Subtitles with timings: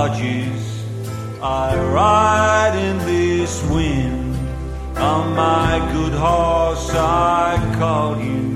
[0.00, 0.82] barges.
[1.42, 4.34] I ride in this wind.
[4.96, 8.48] On my good horse, I call you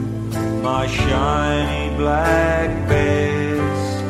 [0.62, 4.03] my shiny black bears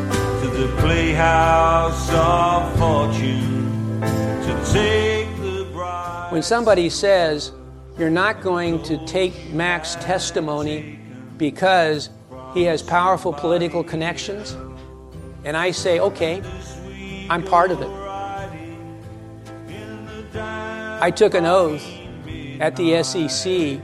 [0.43, 6.30] to the playhouse of fortune to take the bride.
[6.30, 7.50] When somebody says
[7.98, 11.00] you're not going to take Mack's testimony
[11.36, 12.11] because
[12.53, 14.57] he has powerful political connections,
[15.44, 16.40] and I say, okay,
[17.30, 17.90] I'm part of it.
[20.36, 21.84] I took an oath
[22.60, 23.80] at the SEC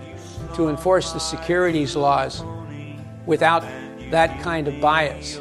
[0.54, 2.42] to enforce the securities laws
[3.26, 3.62] without
[4.10, 5.40] that kind of bias.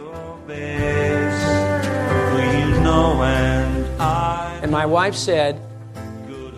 [4.61, 5.59] And my wife said,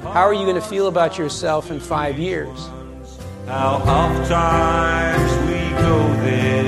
[0.02, 2.68] How are you going to feel about yourself in five years?
[3.46, 6.61] How oft times we go there,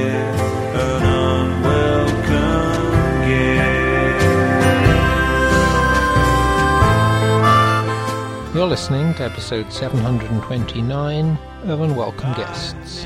[8.64, 13.05] You're listening to episode 729 of Unwelcome Guests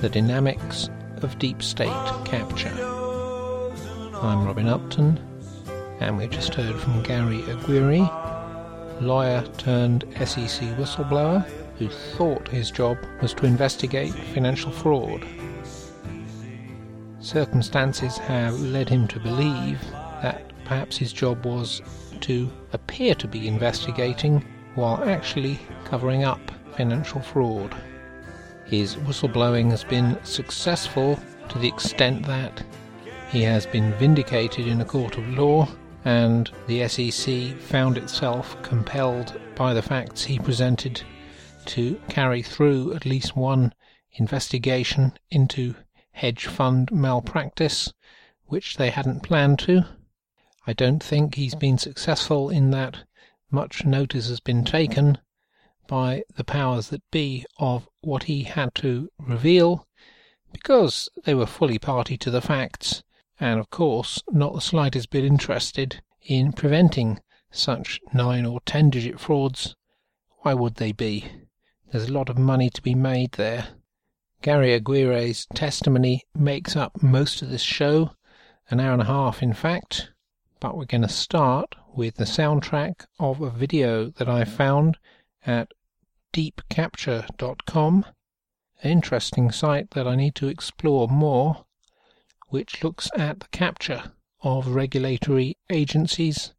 [0.00, 1.88] The Dynamics of Deep State
[2.24, 2.72] Capture.
[4.22, 5.18] I'm Robin Upton,
[5.98, 8.08] and we've just heard from Gary Aguirre,
[9.00, 11.44] lawyer turned SEC whistleblower
[11.80, 15.26] who thought his job was to investigate financial fraud.
[17.18, 19.80] Circumstances have led him to believe
[20.22, 21.82] that perhaps his job was
[22.20, 24.44] to appear to be investigating
[24.78, 26.40] while actually covering up
[26.76, 27.74] financial fraud.
[28.64, 32.62] His whistleblowing has been successful to the extent that
[33.28, 35.68] he has been vindicated in a court of law
[36.04, 41.02] and the SEC found itself compelled by the facts he presented
[41.66, 43.74] to carry through at least one
[44.12, 45.74] investigation into
[46.12, 47.92] hedge fund malpractice,
[48.46, 49.84] which they hadn't planned to.
[50.68, 52.98] I don't think he's been successful in that
[53.50, 55.18] much notice has been taken
[55.86, 59.86] by the powers that be of what he had to reveal,
[60.52, 63.02] because they were fully party to the facts,
[63.40, 67.20] and of course not the slightest bit interested in preventing
[67.50, 69.74] such nine or ten digit frauds.
[70.40, 71.30] Why would they be?
[71.90, 73.68] There's a lot of money to be made there.
[74.42, 78.10] Gary Aguirre's testimony makes up most of this show,
[78.70, 80.10] an hour and a half in fact,
[80.60, 84.98] but we're going to start with the soundtrack of a video that I found
[85.46, 85.72] at
[86.32, 88.04] deepcapture.com,
[88.82, 91.64] an interesting site that I need to explore more,
[92.48, 96.54] which looks at the capture of regulatory agencies,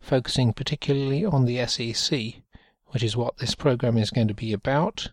[0.00, 2.42] focusing particularly on the SEC,
[2.88, 5.10] which is what this program is going to be about.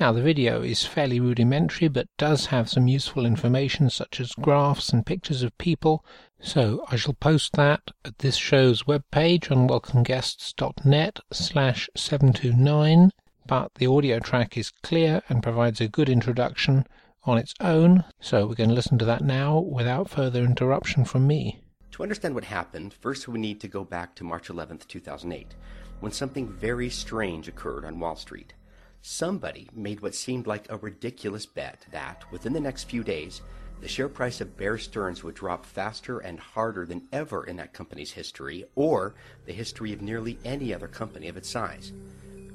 [0.00, 4.90] Now, the video is fairly rudimentary but does have some useful information such as graphs
[4.90, 6.04] and pictures of people,
[6.40, 13.12] so I shall post that at this show's webpage on welcomeguests.net slash 729,
[13.46, 16.86] but the audio track is clear and provides a good introduction
[17.24, 21.26] on its own, so we're going to listen to that now without further interruption from
[21.26, 21.60] me.
[21.92, 25.54] To understand what happened, first we need to go back to March 11th, 2008,
[26.00, 28.54] when something very strange occurred on Wall Street.
[29.02, 33.42] Somebody made what seemed like a ridiculous bet that, within the next few days,
[33.80, 37.72] the share price of Bear Stearns would drop faster and harder than ever in that
[37.72, 39.14] company's history, or
[39.46, 41.92] the history of nearly any other company of its size.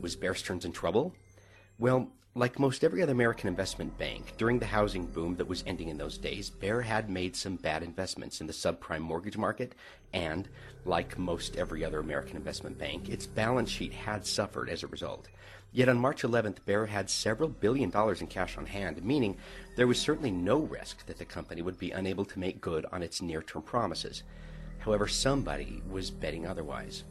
[0.02, 1.16] Was Bear Stearns in trouble?
[1.80, 5.90] Well, like most every other American investment bank, during the housing boom that was ending
[5.90, 9.76] in those days, Bear had made some bad investments in the subprime mortgage market,
[10.14, 10.50] and,
[10.84, 15.30] like most every other American investment bank, its balance sheet had suffered as a result.
[15.76, 19.38] Yet on March 11th, Bear had several billion dollars in cash on hand, meaning
[19.76, 23.02] there was certainly no risk that the company would be unable to make good on
[23.02, 24.22] its near term promises.
[24.78, 27.04] However, somebody was betting otherwise.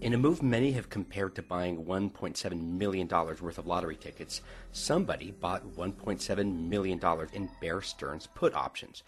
[0.00, 5.32] In a move many have compared to buying $1.7 million worth of lottery tickets, somebody
[5.32, 7.00] bought $1.7 million
[7.32, 9.02] in Bear Stearns put options,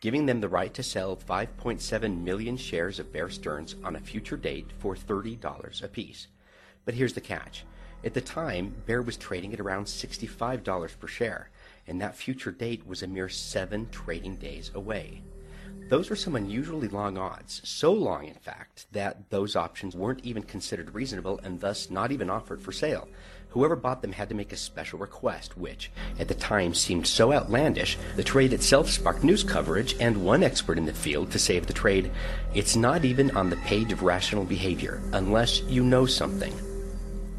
[0.00, 4.36] giving them the right to sell 5.7 million shares of Bear Stearns on a future
[4.36, 6.26] date for $30 apiece.
[6.84, 7.64] But here's the catch.
[8.04, 11.50] At the time, Bear was trading at around $65 per share,
[11.86, 15.22] and that future date was a mere seven trading days away.
[15.88, 20.42] Those were some unusually long odds, so long, in fact, that those options weren't even
[20.42, 23.08] considered reasonable and thus not even offered for sale.
[23.50, 27.32] Whoever bought them had to make a special request, which, at the time, seemed so
[27.32, 31.56] outlandish, the trade itself sparked news coverage, and one expert in the field to say
[31.56, 32.10] of the trade,
[32.54, 36.52] it's not even on the page of rational behavior, unless you know something.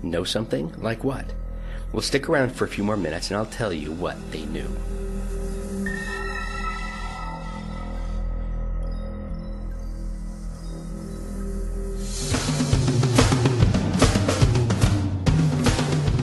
[0.01, 0.74] Know something?
[0.81, 1.25] Like what?
[1.92, 4.69] We'll stick around for a few more minutes and I'll tell you what they knew.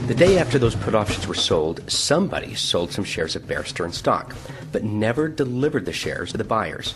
[0.07, 3.97] The day after those put options were sold, somebody sold some shares of Bear Stearns
[3.97, 4.35] stock,
[4.71, 6.95] but never delivered the shares to the buyers.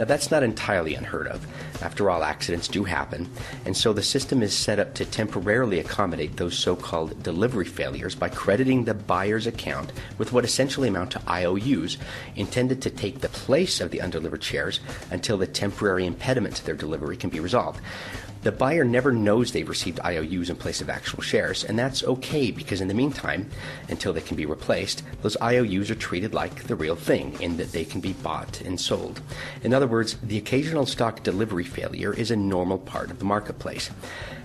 [0.00, 1.46] Now, that's not entirely unheard of.
[1.82, 3.30] After all, accidents do happen,
[3.66, 8.14] and so the system is set up to temporarily accommodate those so called delivery failures
[8.14, 11.98] by crediting the buyer's account with what essentially amount to IOUs
[12.34, 14.80] intended to take the place of the undelivered shares
[15.10, 17.82] until the temporary impediment to their delivery can be resolved.
[18.42, 22.50] The buyer never knows they've received IOUs in place of actual shares, and that's okay
[22.50, 23.50] because in the meantime,
[23.90, 27.72] until they can be replaced, those IOUs are treated like the real thing in that
[27.72, 29.20] they can be bought and sold.
[29.62, 33.90] In other words, the occasional stock delivery failure is a normal part of the marketplace.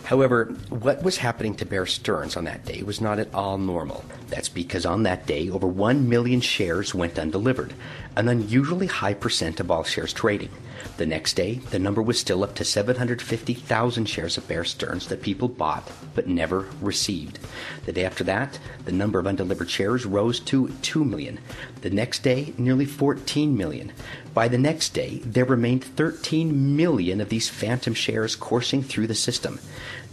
[0.04, 4.04] However, what was happening to Bear Stearns on that day was not at all normal.
[4.28, 7.74] That's because on that day, over 1 million shares went undelivered,
[8.18, 10.50] an unusually high percent of all shares trading.
[10.98, 15.22] The next day, the number was still up to 750,000 shares of Bear Stearns that
[15.22, 17.38] people bought but never received.
[17.86, 21.40] The day after that, the number of undelivered shares rose to 2 million.
[21.82, 23.92] The next day, nearly 14 million.
[24.34, 29.16] By the next day, there remained 13 million of these phantom shares coursing through the
[29.16, 29.60] system.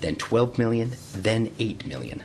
[0.01, 2.25] Then 12 million, then 8 million.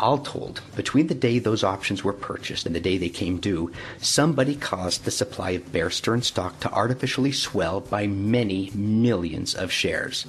[0.00, 3.72] All told, between the day those options were purchased and the day they came due,
[4.00, 9.72] somebody caused the supply of Bear Stearns stock to artificially swell by many millions of
[9.72, 10.24] shares.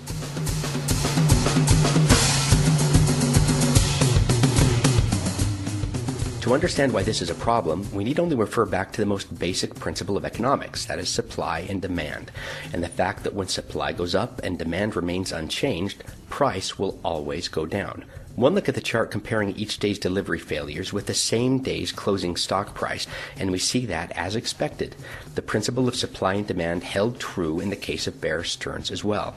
[6.42, 9.38] To understand why this is a problem, we need only refer back to the most
[9.38, 12.32] basic principle of economics, that is supply and demand,
[12.74, 17.48] and the fact that when supply goes up and demand remains unchanged, price will always
[17.50, 18.04] go down.
[18.40, 22.38] One look at the chart comparing each day's delivery failures with the same day's closing
[22.38, 23.06] stock price,
[23.38, 24.96] and we see that, as expected,
[25.36, 29.04] the principle of supply and demand held true in the case of Bear Stearns as
[29.04, 29.36] well.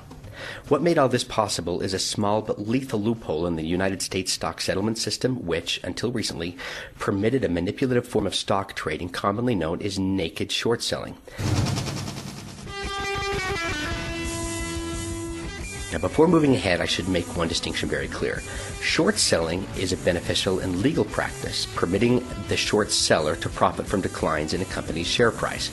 [0.68, 4.30] What made all this possible is a small but lethal loophole in the United States
[4.30, 6.56] stock settlement system, which, until recently,
[7.00, 11.16] permitted a manipulative form of stock trading commonly known as naked short selling.
[15.92, 18.42] Now, before moving ahead, I should make one distinction very clear.
[18.80, 24.00] Short selling is a beneficial and legal practice, permitting the short seller to profit from
[24.00, 25.70] declines in a company's share price.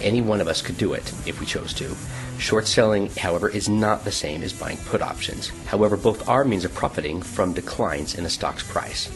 [0.00, 1.96] Any one of us could do it if we chose to.
[2.38, 5.48] Short selling, however, is not the same as buying put options.
[5.66, 9.10] However, both are means of profiting from declines in a stock's price.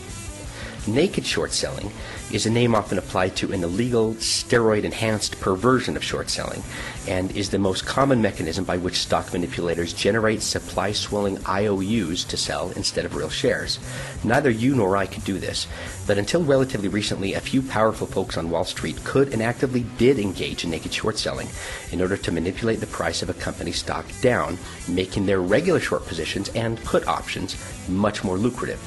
[0.91, 1.93] Naked short selling
[2.33, 6.65] is a name often applied to an illegal, steroid enhanced perversion of short selling
[7.07, 12.37] and is the most common mechanism by which stock manipulators generate supply swelling IOUs to
[12.37, 13.79] sell instead of real shares.
[14.25, 15.69] Neither you nor I could do this,
[16.09, 20.19] but until relatively recently, a few powerful folks on Wall Street could and actively did
[20.19, 21.49] engage in naked short selling
[21.93, 24.59] in order to manipulate the price of a company's stock down,
[24.89, 27.55] making their regular short positions and put options
[27.89, 28.81] much more lucrative.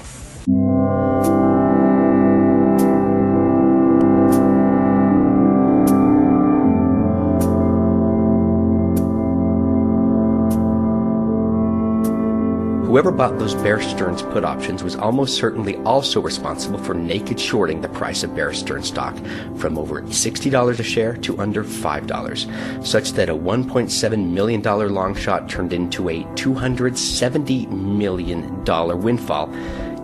[12.94, 17.82] Whoever bought those Bear Stearns put options was almost certainly also responsible for naked shorting
[17.82, 19.18] the price of Bear Stearns stock
[19.58, 25.50] from over $60 a share to under $5, such that a $1.7 million long shot
[25.50, 28.63] turned into a $270 million
[29.01, 29.51] windfall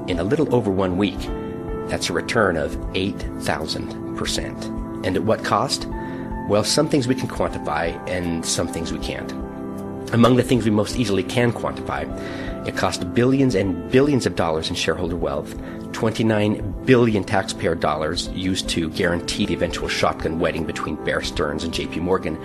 [0.07, 1.19] in a little over one week.
[1.89, 5.05] That's a return of 8,000%.
[5.05, 5.87] And at what cost?
[6.47, 9.31] Well, some things we can quantify and some things we can't.
[10.11, 12.07] Among the things we most easily can quantify,
[12.67, 15.55] it cost billions and billions of dollars in shareholder wealth,
[15.93, 21.71] 29 billion taxpayer dollars used to guarantee the eventual shotgun wedding between Bear Stearns and
[21.71, 22.37] JP Morgan,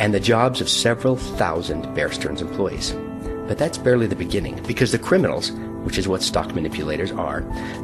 [0.00, 2.92] and the jobs of several thousand Bear Stearns employees.
[3.46, 5.52] But that's barely the beginning, because the criminals,
[5.84, 7.42] which is what stock manipulators are,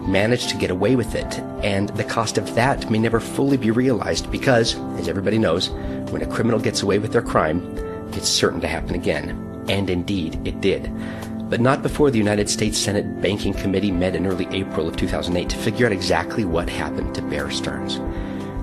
[0.09, 3.71] managed to get away with it, and the cost of that may never fully be
[3.71, 5.71] realized because, as everybody knows,
[6.11, 7.84] when a criminal gets away with their crime,
[8.16, 9.30] it's certain to happen again.
[9.68, 10.90] And indeed, it did.
[11.49, 15.49] But not before the United States Senate Banking Committee met in early April of 2008
[15.49, 17.99] to figure out exactly what happened to Bear Stearns.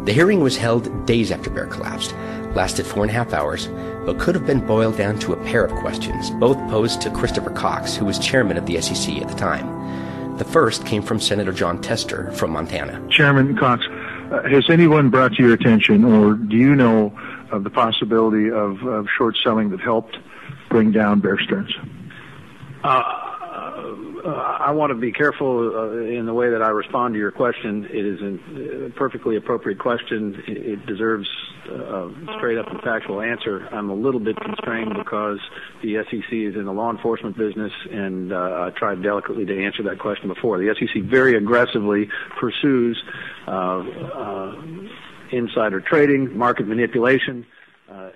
[0.06, 2.14] The hearing was held days after Bear collapsed,
[2.56, 3.68] lasted four and a half hours,
[4.06, 7.52] but could have been boiled down to a pair of questions, both posed to Christopher
[7.52, 10.38] Cox, who was chairman of the SEC at the time.
[10.38, 13.08] The first came from Senator Jon Tester from Montana.
[13.10, 13.86] Chairman Cox,
[14.32, 17.14] uh, has anyone brought to your attention, or do you know
[17.52, 20.18] of the possibility of, of short selling that helped
[20.70, 21.74] bring down Bear Stearns?
[22.84, 22.88] Uh,
[24.24, 27.32] uh, I want to be careful uh, in the way that I respond to your
[27.32, 27.86] question.
[27.86, 30.42] It is a perfectly appropriate question.
[30.48, 31.28] It deserves
[31.70, 33.68] a straight up and factual answer.
[33.72, 35.40] I'm a little bit constrained because
[35.82, 39.84] the SEC is in the law enforcement business, and uh, I tried delicately to answer
[39.84, 40.58] that question before.
[40.58, 43.02] The SEC very aggressively pursues
[43.48, 44.56] uh, uh,
[45.32, 47.46] insider trading, market manipulation,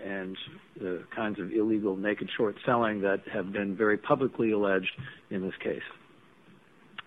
[0.05, 0.37] and
[0.79, 4.91] the kinds of illegal naked short selling that have been very publicly alleged
[5.29, 5.81] in this case.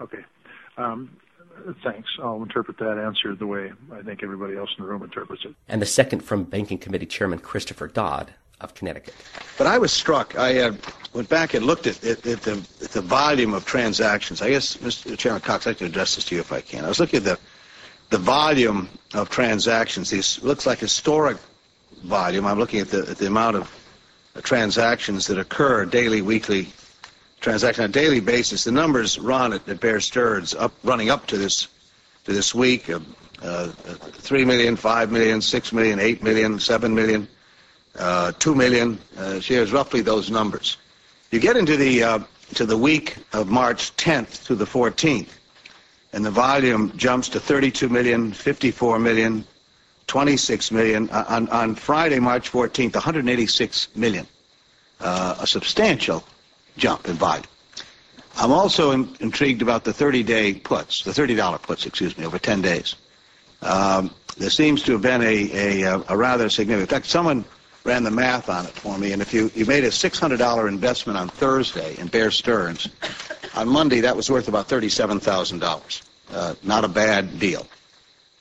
[0.00, 0.24] Okay.
[0.76, 1.10] Um,
[1.82, 2.08] thanks.
[2.22, 5.54] I'll interpret that answer the way I think everybody else in the room interprets it.
[5.68, 9.14] And the second from Banking Committee Chairman Christopher Dodd of Connecticut.
[9.56, 10.36] But I was struck.
[10.36, 10.72] I uh,
[11.12, 14.42] went back and looked at, at, at, the, at, the, volume of transactions.
[14.42, 15.16] I guess, Mr.
[15.16, 16.84] Chairman Cox, I'd like to address this to you if I can.
[16.84, 17.38] I was looking at the,
[18.10, 20.10] the volume of transactions.
[20.10, 21.36] This looks like historic
[22.04, 22.46] volume.
[22.46, 23.74] I'm looking at the, at the amount of
[24.42, 26.68] transactions that occur daily, weekly
[27.40, 28.64] transaction on a daily basis.
[28.64, 31.68] The numbers run at, at Bear Stearns up, running up to this
[32.24, 32.90] to this week.
[32.90, 33.00] Uh,
[33.42, 37.28] uh, 3 million, 5 million, 6 million, 8 million, 7 million,
[37.98, 40.76] uh, 2 million uh, shares, roughly those numbers.
[41.30, 42.18] You get into the uh,
[42.54, 45.28] to the week of March 10th to the 14th,
[46.12, 49.44] and the volume jumps to 32 million, 54 million,
[50.06, 51.08] 26 million.
[51.10, 54.26] Uh, on, on Friday, March 14th, 186 million.
[55.00, 56.24] Uh, a substantial
[56.76, 57.44] jump in volume.
[58.36, 62.62] I'm also in, intrigued about the 30-day puts, the $30 puts, excuse me, over 10
[62.62, 62.94] days.
[63.62, 66.90] Um, there seems to have been a, a, a, rather significant.
[66.90, 67.44] In fact, someone
[67.84, 71.18] ran the math on it for me, and if you, you made a $600 investment
[71.18, 72.88] on Thursday in Bear Stearns,
[73.58, 76.02] on Monday that was worth about $37,000.
[76.30, 77.66] Uh, not a bad deal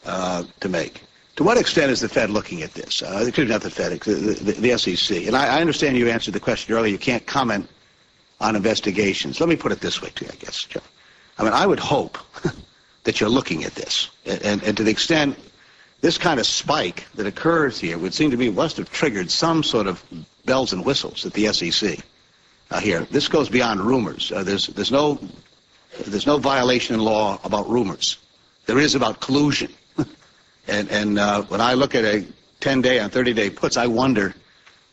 [0.06, 1.02] uh, to make.
[1.38, 3.02] To what extent is the Fed looking at this?
[3.02, 5.26] Uh, not the Fed, the, the, the SEC.
[5.26, 6.92] And I, I, understand you answered the question earlier.
[6.92, 7.68] You can't comment
[8.40, 9.40] on investigations.
[9.40, 10.82] Let me put it this way to you, I guess, Joe.
[11.40, 12.20] I mean, I would hope
[13.04, 14.10] that you're looking at this.
[14.26, 15.38] And, and, and, to the extent
[16.02, 19.64] this kind of spike that occurs here would seem to me must have triggered some
[19.64, 20.04] sort of
[20.46, 22.04] bells and whistles at the SEC
[22.72, 23.02] uh, here.
[23.12, 24.32] This goes beyond rumors.
[24.32, 25.20] Uh, there's, there's, no,
[26.06, 28.18] there's no violation in law about rumors.
[28.66, 29.72] There is about collusion.
[30.70, 32.26] And, and uh, when I look at a
[32.60, 34.36] 10-day and 30-day puts, I wonder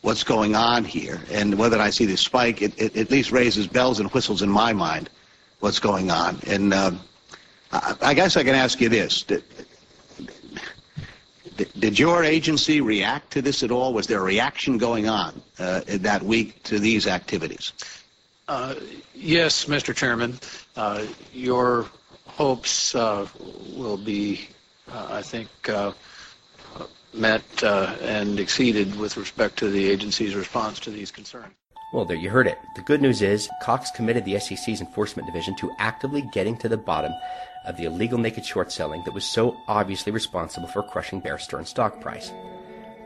[0.05, 1.19] what's going on here.
[1.31, 4.49] And whether I see this spike, it, it at least raises bells and whistles in
[4.49, 5.09] my mind
[5.59, 6.39] what's going on.
[6.47, 6.91] And uh,
[7.71, 9.25] I, I, guess I can ask you this.
[11.57, 13.93] Did, did, your agency react to this at all?
[13.93, 17.71] Was there a reaction going on uh, that week to these activities?
[18.47, 18.75] Uh,
[19.13, 19.95] yes, Mr.
[19.95, 20.37] Chairman.
[20.75, 21.87] Uh, your
[22.27, 23.27] hopes uh,
[23.75, 24.49] will be
[24.91, 25.93] uh, I think, uh,
[27.13, 31.53] met uh, and exceeded with respect to the agency's response to these concerns.
[31.93, 32.57] Well, there you heard it.
[32.75, 36.77] The good news is Cox committed the SEC's enforcement division to actively getting to the
[36.77, 37.13] bottom
[37.65, 41.69] of the illegal naked short selling that was so obviously responsible for crushing Bear Stearns'
[41.69, 42.31] stock price.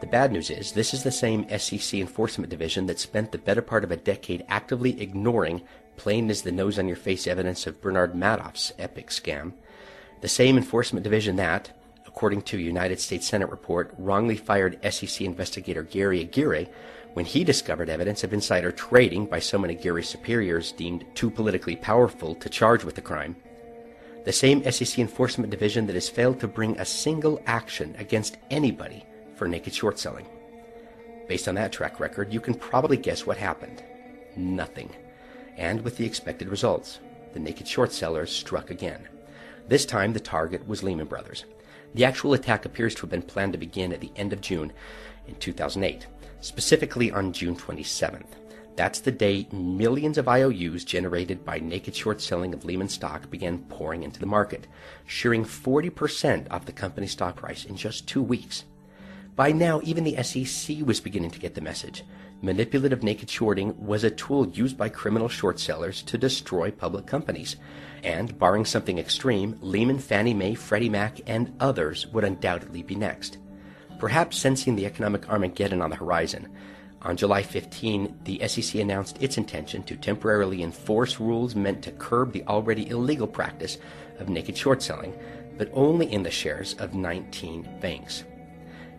[0.02, 3.62] The bad news is this is the same SEC enforcement division that spent the better
[3.62, 5.62] part of a decade actively ignoring
[5.98, 9.54] plain as the nose on your face evidence of Bernard Madoff's epic scam
[10.22, 11.72] the same enforcement division that,
[12.06, 16.70] according to a United States Senate report, wrongly fired SEC investigator Gary Aguirre
[17.14, 22.36] when he discovered evidence of insider trading by someone Aguirre's superiors deemed too politically powerful
[22.36, 23.36] to charge with the crime.
[24.26, 29.06] The same SEC enforcement division that has failed to bring a single action against anybody
[29.36, 30.28] for naked short selling.
[31.28, 33.82] Based on that track record, you can probably guess what happened.
[34.36, 34.90] Nothing.
[35.58, 37.00] And with the expected results,
[37.34, 39.08] the naked short sellers struck again.
[39.68, 41.46] This time, the target was Lehman Brothers.
[41.94, 44.74] The actual attack appears to have been planned to begin at the end of June
[45.28, 46.08] in 2008,
[46.42, 48.39] specifically on June 27th.
[48.80, 53.58] That's the day millions of IOUs generated by naked short selling of Lehman stock began
[53.66, 54.68] pouring into the market,
[55.06, 58.64] shearing 40% off the company's stock price in just two weeks.
[59.36, 62.06] By now, even the SEC was beginning to get the message.
[62.42, 67.58] Manipulative naked shorting was a tool used by criminal short sellers to destroy public companies.
[68.02, 73.40] And, barring something extreme, Lehman, Fannie Mae, Freddie Mac, and others would undoubtedly be next.
[74.00, 76.48] Perhaps sensing the economic Armageddon on the horizon,
[77.02, 82.34] on July 15, the SEC announced its intention to temporarily enforce rules meant to curb
[82.34, 83.78] the already illegal practice
[84.20, 85.18] of naked short selling,
[85.58, 88.26] but only in the shares of 19 banks.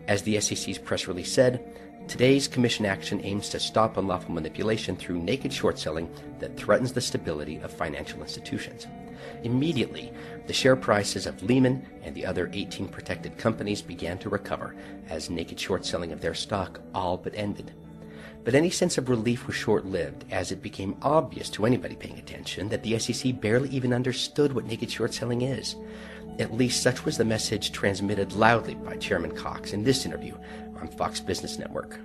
[0.07, 1.63] As the SEC's press release said,
[2.07, 7.01] Today's Commission action aims to stop unlawful manipulation through naked short selling that threatens the
[7.01, 8.87] stability of financial institutions.
[9.43, 10.11] Immediately,
[10.47, 14.75] the share prices of Lehman and the other 18 protected companies began to recover
[15.07, 17.71] as naked short selling of their stock all but ended.
[18.43, 22.17] But any sense of relief was short lived, as it became obvious to anybody paying
[22.17, 25.75] attention that the SEC barely even understood what naked short selling is.
[26.39, 30.35] At least such was the message transmitted loudly by Chairman Cox in this interview
[30.79, 31.99] on Fox Business Network.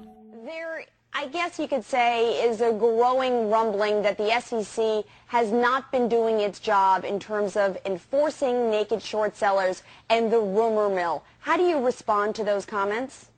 [0.44, 5.90] There, I guess you could say, is a growing rumbling that the SEC has not
[5.90, 11.24] been doing its job in terms of enforcing naked short sellers and the rumor mill.
[11.38, 13.30] How do you respond to those comments?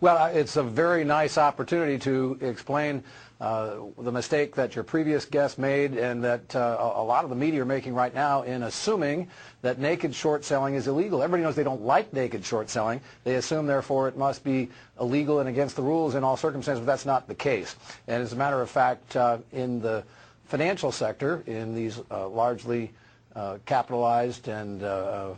[0.00, 3.02] Well, it's a very nice opportunity to explain
[3.42, 7.34] uh, the mistake that your previous guest made and that uh, a lot of the
[7.34, 9.28] media are making right now in assuming
[9.62, 11.24] that naked short selling is illegal.
[11.24, 13.00] Everybody knows they don't like naked short selling.
[13.24, 14.68] They assume, therefore, it must be
[15.00, 17.74] illegal and against the rules in all circumstances, but that's not the case.
[18.06, 20.04] And as a matter of fact, uh, in the
[20.44, 22.92] financial sector, in these uh, largely
[23.34, 25.30] uh, capitalized and uh,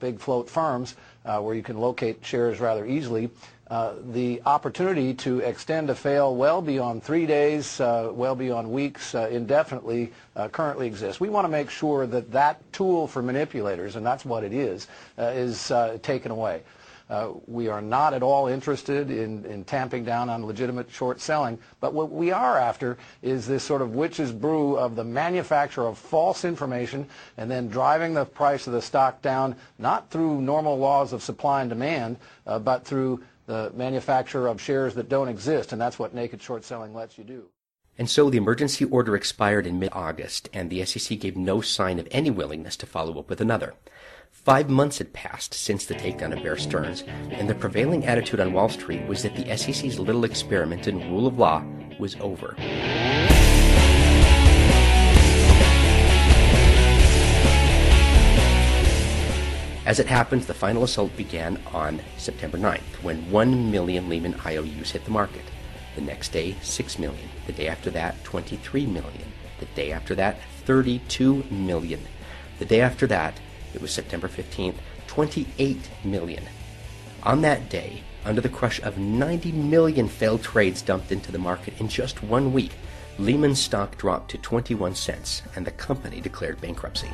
[0.00, 3.30] big float firms, where you can locate shares rather easily,
[3.72, 9.14] uh, the opportunity to extend a fail well beyond three days, uh, well beyond weeks,
[9.14, 11.18] uh, indefinitely uh, currently exists.
[11.20, 14.88] We want to make sure that that tool for manipulators, and that's what it is,
[15.18, 16.60] uh, is taken away.
[17.12, 21.58] Uh, we are not at all interested in, in tamping down on legitimate short selling,
[21.78, 25.98] but what we are after is this sort of witch's brew of the manufacture of
[25.98, 31.12] false information and then driving the price of the stock down, not through normal laws
[31.12, 32.16] of supply and demand,
[32.46, 36.64] uh, but through the manufacture of shares that don't exist, and that's what naked short
[36.64, 37.44] selling lets you do.
[37.98, 42.08] And so the emergency order expired in mid-August, and the SEC gave no sign of
[42.10, 43.74] any willingness to follow up with another.
[44.44, 48.52] Five months had passed since the takedown of Bear Stearns, and the prevailing attitude on
[48.52, 51.64] Wall Street was that the SEC's little experiment in rule of law
[52.00, 52.56] was over.
[59.86, 64.90] As it happens, the final assault began on September 9th, when 1 million Lehman IOUs
[64.90, 65.44] hit the market.
[65.94, 67.28] The next day, 6 million.
[67.46, 69.32] The day after that, 23 million.
[69.60, 72.00] The day after that, 32 million.
[72.58, 73.38] The day after that,
[73.74, 74.76] it was September 15th,
[75.06, 76.44] 28 million.
[77.22, 81.74] On that day, under the crush of 90 million failed trades dumped into the market
[81.80, 82.72] in just one week,
[83.18, 87.10] Lehman's stock dropped to 21 cents and the company declared bankruptcy.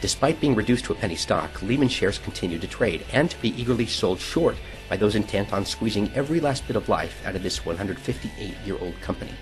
[0.00, 3.60] Despite being reduced to a penny stock, Lehman shares continued to trade and to be
[3.60, 4.56] eagerly sold short
[4.88, 8.78] by those intent on squeezing every last bit of life out of this 158 year
[8.80, 9.34] old company.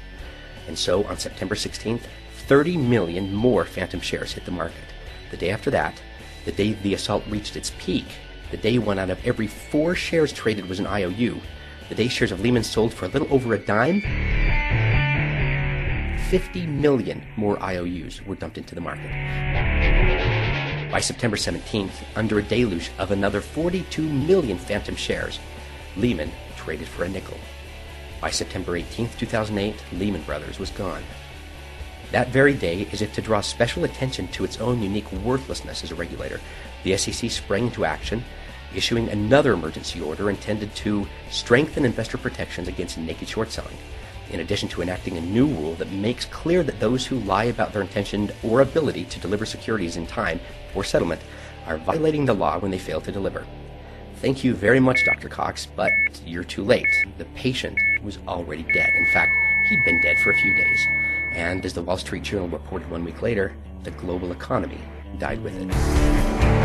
[0.69, 2.03] And so on September 16th,
[2.47, 4.85] 30 million more phantom shares hit the market.
[5.31, 6.01] The day after that,
[6.45, 8.07] the day the assault reached its peak,
[8.51, 11.41] the day one out of every four shares traded was an IOU,
[11.89, 14.01] the day shares of Lehman sold for a little over a dime,
[16.31, 19.11] 50 million more IOUs were dumped into the market.
[20.93, 25.39] By September 17th, under a deluge of another 42 million phantom shares,
[25.97, 27.39] Lehman traded for a nickel.
[28.21, 31.03] By September 18, 2008, Lehman Brothers was gone.
[32.11, 35.91] That very day, as if to draw special attention to its own unique worthlessness as
[35.91, 36.41] a regulator,
[36.83, 38.25] the SEC sprang into action,
[38.75, 43.77] issuing another emergency order intended to strengthen investor protections against naked short selling
[44.31, 47.73] in addition to enacting a new rule that makes clear that those who lie about
[47.73, 50.41] their intention or ability to deliver securities in time
[50.73, 51.21] for settlement
[51.67, 53.47] are violating the law when they fail to deliver.
[54.21, 55.29] Thank you very much, Dr.
[55.29, 55.93] Cox, but
[56.27, 56.89] you're too late.
[57.19, 58.91] The patient was already dead.
[58.97, 59.31] In fact,
[59.69, 60.87] he'd been dead for a few days.
[61.31, 63.55] And as the Wall Street Journal reported one week later,
[63.85, 64.81] the global economy
[65.19, 66.58] died with it.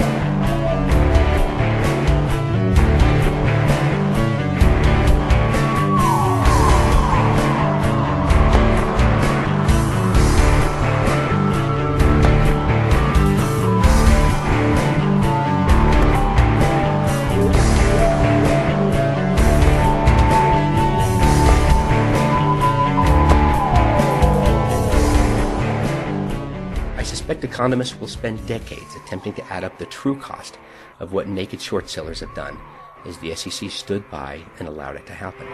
[27.63, 30.57] Economists will spend decades attempting to add up the true cost
[30.99, 32.59] of what naked short sellers have done,
[33.05, 35.47] as the SEC stood by and allowed it to happen.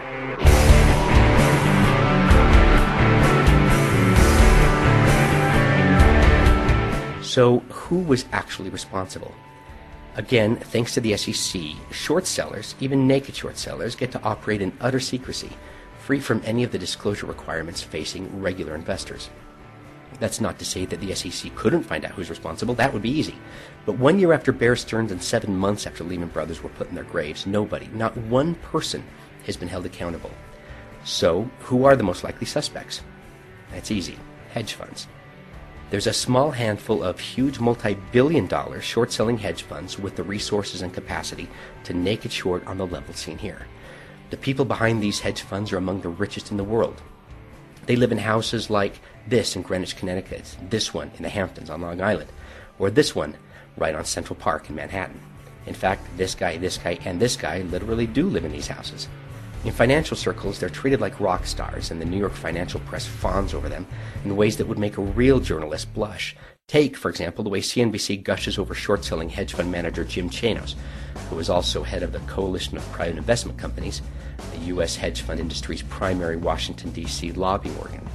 [7.22, 9.32] So, who was actually responsible?
[10.16, 14.76] Again, thanks to the SEC, short sellers, even naked short sellers, get to operate in
[14.80, 15.50] utter secrecy,
[16.00, 19.30] free from any of the disclosure requirements facing regular investors.
[20.20, 22.74] That's not to say that the SEC couldn't find out who's responsible.
[22.74, 23.36] That would be easy.
[23.86, 26.94] But one year after Bear Stearns and seven months after Lehman Brothers were put in
[26.94, 29.02] their graves, nobody, not one person,
[29.46, 30.30] has been held accountable.
[31.02, 33.00] So, who are the most likely suspects?
[33.72, 34.18] That's easy
[34.50, 35.06] hedge funds.
[35.90, 40.22] There's a small handful of huge multi billion dollar short selling hedge funds with the
[40.22, 41.48] resources and capacity
[41.84, 43.66] to naked short on the level seen here.
[44.30, 47.02] The people behind these hedge funds are among the richest in the world.
[47.86, 51.80] They live in houses like this in Greenwich, Connecticut, this one in the Hamptons on
[51.80, 52.30] Long Island,
[52.78, 53.36] or this one
[53.76, 55.20] right on Central Park in Manhattan.
[55.66, 59.08] In fact, this guy, this guy, and this guy literally do live in these houses.
[59.64, 63.52] In financial circles, they're treated like rock stars, and the New York financial press fawns
[63.52, 63.86] over them
[64.24, 66.34] in ways that would make a real journalist blush.
[66.66, 70.76] Take, for example, the way CNBC gushes over short selling hedge fund manager Jim Chanos,
[71.28, 74.00] who is also head of the Coalition of Private Investment Companies,
[74.54, 74.96] the U.S.
[74.96, 77.32] hedge fund industry's primary Washington, D.C.
[77.32, 78.08] lobbying organ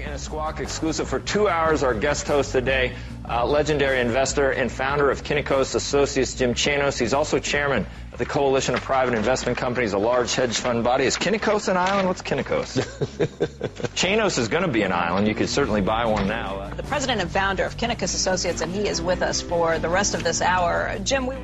[0.00, 1.82] in a Squawk exclusive for two hours.
[1.82, 2.94] Our guest host today,
[3.28, 6.98] uh, legendary investor and founder of Kynikos Associates, Jim Chanos.
[6.98, 11.04] He's also chairman of the Coalition of Private Investment Companies, a large hedge fund body.
[11.04, 12.08] Is Kynikos an island?
[12.08, 12.76] What's Kynikos?
[13.94, 15.26] Chanos is going to be an island.
[15.26, 16.70] You could certainly buy one now.
[16.70, 20.14] The president and founder of Kynikos Associates, and he is with us for the rest
[20.14, 20.98] of this hour.
[21.02, 21.36] Jim, we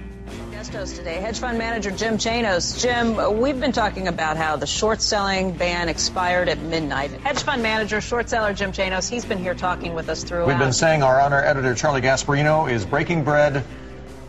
[0.75, 2.83] today, hedge fund manager Jim Chanos.
[2.83, 7.13] Jim, we've been talking about how the short selling ban expired at midnight.
[7.13, 10.49] Hedge fund manager, short seller Jim Chanos, he's been here talking with us throughout.
[10.49, 13.65] We've been saying our honor editor Charlie Gasparino is breaking bread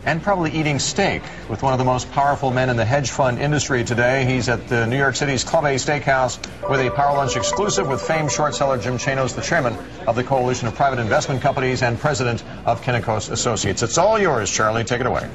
[0.04, 3.40] and probably eating steak with one of the most powerful men in the hedge fund
[3.40, 4.26] industry today.
[4.26, 6.38] He's at the New York City's Club A Steakhouse
[6.70, 10.24] with a Power Lunch exclusive with famed short seller Jim Chanos, the chairman of the
[10.24, 13.82] Coalition of Private Investment Companies and president of Kynikos Associates.
[13.82, 14.84] It's all yours, Charlie.
[14.84, 15.28] Take it away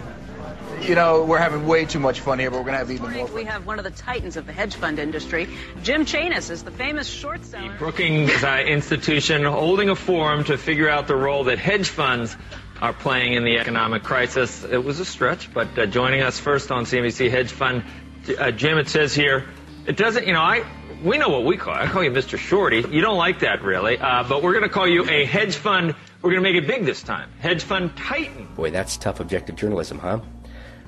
[0.83, 3.11] you know, we're having way too much fun here, but we're going to have even
[3.13, 3.37] more fun.
[3.37, 5.49] We have one of the titans of the hedge fund industry.
[5.83, 7.73] Jim Chanos is the famous short seller.
[7.73, 12.37] The Brookings uh, Institution holding a forum to figure out the role that hedge funds
[12.81, 14.65] are playing in the economic crisis.
[14.65, 17.85] It was a stretch, but uh, joining us first on CNBC Hedge Fund,
[18.39, 19.49] uh, Jim, it says here,
[19.87, 20.65] it doesn't, you know, I,
[21.05, 21.79] we know what we call it.
[21.79, 22.39] I call you Mr.
[22.39, 22.85] Shorty.
[22.91, 25.95] You don't like that really, uh, but we're going to call you a hedge fund.
[26.23, 27.31] We're going to make it big this time.
[27.41, 28.49] Hedge fund titan.
[28.55, 30.21] Boy, that's tough objective journalism, huh?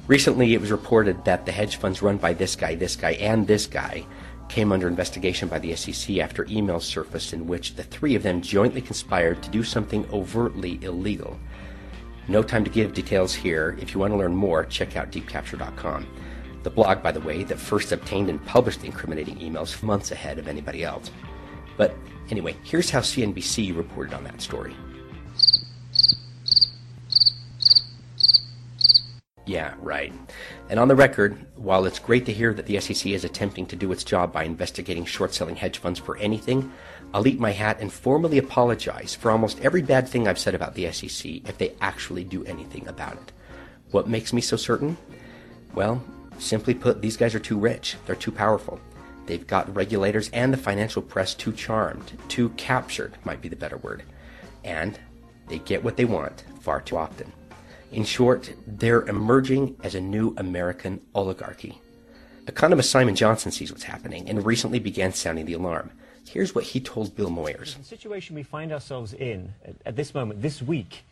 [0.08, 3.46] Recently, it was reported that the hedge funds run by this guy, this guy, and
[3.46, 4.04] this guy
[4.48, 8.42] came under investigation by the SEC after emails surfaced in which the three of them
[8.42, 11.38] jointly conspired to do something overtly illegal.
[12.28, 13.76] No time to give details here.
[13.80, 16.06] If you want to learn more, check out deepcapture.com.
[16.64, 20.38] The blog, by the way, that first obtained and published the incriminating emails months ahead
[20.38, 21.10] of anybody else.
[21.76, 21.96] But
[22.28, 24.74] anyway, here's how CNBC reported on that story.
[29.44, 30.12] Yeah, right.
[30.68, 33.76] And on the record, while it's great to hear that the SEC is attempting to
[33.76, 36.72] do its job by investigating short selling hedge funds for anything,
[37.12, 40.74] I'll eat my hat and formally apologize for almost every bad thing I've said about
[40.74, 43.32] the SEC if they actually do anything about it.
[43.90, 44.96] What makes me so certain?
[45.74, 46.02] Well,
[46.38, 47.96] simply put, these guys are too rich.
[48.06, 48.80] They're too powerful.
[49.26, 53.76] They've got regulators and the financial press too charmed, too captured, might be the better
[53.78, 54.04] word.
[54.64, 54.98] And
[55.48, 57.32] they get what they want far too often.
[57.92, 61.78] In short, they're emerging as a new American oligarchy.
[62.46, 65.90] Economist Simon Johnson sees what's happening and recently began sounding the alarm.
[66.26, 67.76] Here's what he told Bill Moyers.
[67.76, 69.52] The situation we find ourselves in
[69.84, 71.04] at this moment, this week,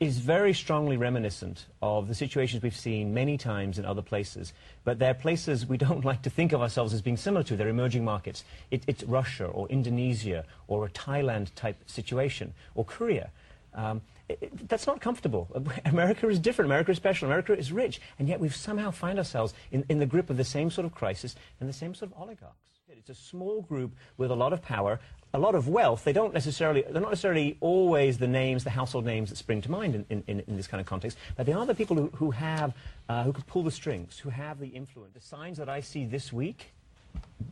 [0.00, 4.52] is very strongly reminiscent of the situations we've seen many times in other places.
[4.82, 7.56] But they're places we don't like to think of ourselves as being similar to.
[7.56, 8.42] They're emerging markets.
[8.72, 13.30] It, it's Russia or Indonesia or a Thailand type situation or Korea.
[13.74, 15.48] Um, it, that's not comfortable.
[15.84, 16.68] America is different.
[16.68, 17.26] America is special.
[17.26, 18.00] America is rich.
[18.18, 20.94] And yet we've somehow find ourselves in, in the grip of the same sort of
[20.94, 22.56] crisis and the same sort of oligarchs.
[23.06, 24.98] It's a small group with a lot of power,
[25.34, 26.04] a lot of wealth.
[26.04, 29.70] They don't necessarily, they're not necessarily always the names, the household names that spring to
[29.70, 32.30] mind in, in, in this kind of context, but they are the people who, who
[32.30, 32.72] have,
[33.10, 35.12] uh, who can pull the strings, who have the influence.
[35.12, 36.72] The signs that I see this week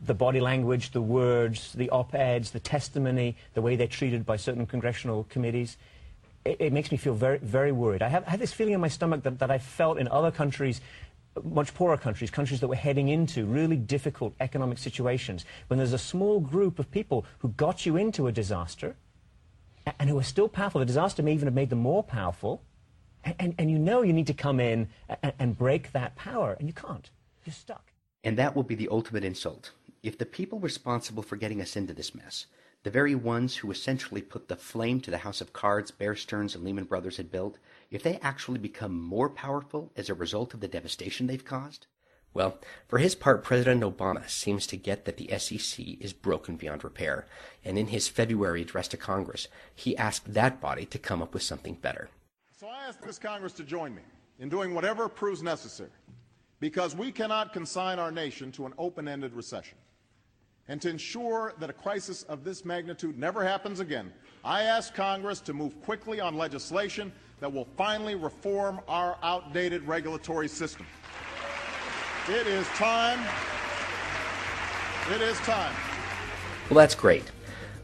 [0.05, 4.65] the body language, the words, the op-eds, the testimony, the way they're treated by certain
[4.65, 5.77] congressional committees
[6.45, 8.01] it, it, makes me feel very, very worried.
[8.01, 10.81] I have, I this feeling in my stomach that, that I felt in other countries,
[11.43, 15.97] much poorer countries, countries that were heading into really difficult economic situations, when there's a
[15.97, 18.95] small group of people who got you into a disaster
[19.99, 20.79] and who are still powerful.
[20.79, 22.61] The disaster may even have made them more powerful.
[23.23, 24.89] And, and, and you know you need to come in
[25.21, 27.09] and, and break that power, and you can't.
[27.45, 27.91] You're stuck.
[28.23, 29.71] And that will be the ultimate insult.
[30.01, 32.47] If the people responsible for getting us into this mess
[32.83, 36.53] the very ones who essentially put the flame to the house of cards Bear Stearns
[36.53, 37.57] and Lehman Brothers had built,
[37.89, 41.87] if they actually become more powerful as a result of the devastation they've caused?
[42.33, 46.83] Well, for his part, President Obama seems to get that the SEC is broken beyond
[46.83, 47.27] repair,
[47.63, 51.43] and in his February address to Congress, he asked that body to come up with
[51.43, 52.09] something better.
[52.59, 54.01] So I ask this Congress to join me
[54.39, 55.91] in doing whatever proves necessary,
[56.59, 59.77] because we cannot consign our nation to an open ended recession.
[60.69, 64.13] And to ensure that a crisis of this magnitude never happens again,
[64.45, 70.47] I ask Congress to move quickly on legislation that will finally reform our outdated regulatory
[70.47, 70.85] system.
[72.29, 73.19] It is time.
[75.13, 75.75] It is time.
[76.69, 77.25] Well, that's great.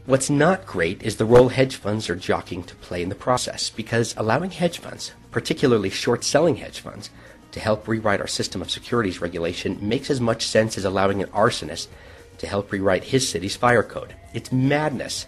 [0.06, 3.68] What's not great is the role hedge funds are jockeying to play in the process,
[3.68, 7.10] because allowing hedge funds, particularly short selling hedge funds,
[7.52, 11.28] to help rewrite our system of securities regulation makes as much sense as allowing an
[11.28, 11.88] arsonist
[12.40, 14.14] to help rewrite his city's fire code.
[14.32, 15.26] It's madness.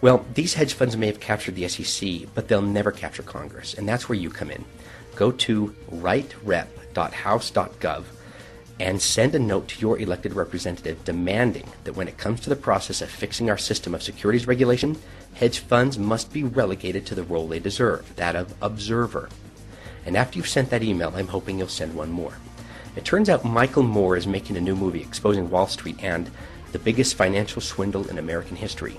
[0.00, 3.88] Well, these hedge funds may have captured the SEC, but they'll never capture Congress, and
[3.88, 4.64] that's where you come in.
[5.14, 8.04] Go to writerep.house.gov
[8.80, 12.56] and send a note to your elected representative demanding that when it comes to the
[12.56, 14.96] process of fixing our system of securities regulation,
[15.34, 19.28] hedge funds must be relegated to the role they deserve, that of observer.
[20.04, 22.34] And after you've sent that email, I'm hoping you'll send one more.
[22.96, 26.30] It turns out Michael Moore is making a new movie exposing Wall Street and
[26.72, 28.98] the biggest financial swindle in American history.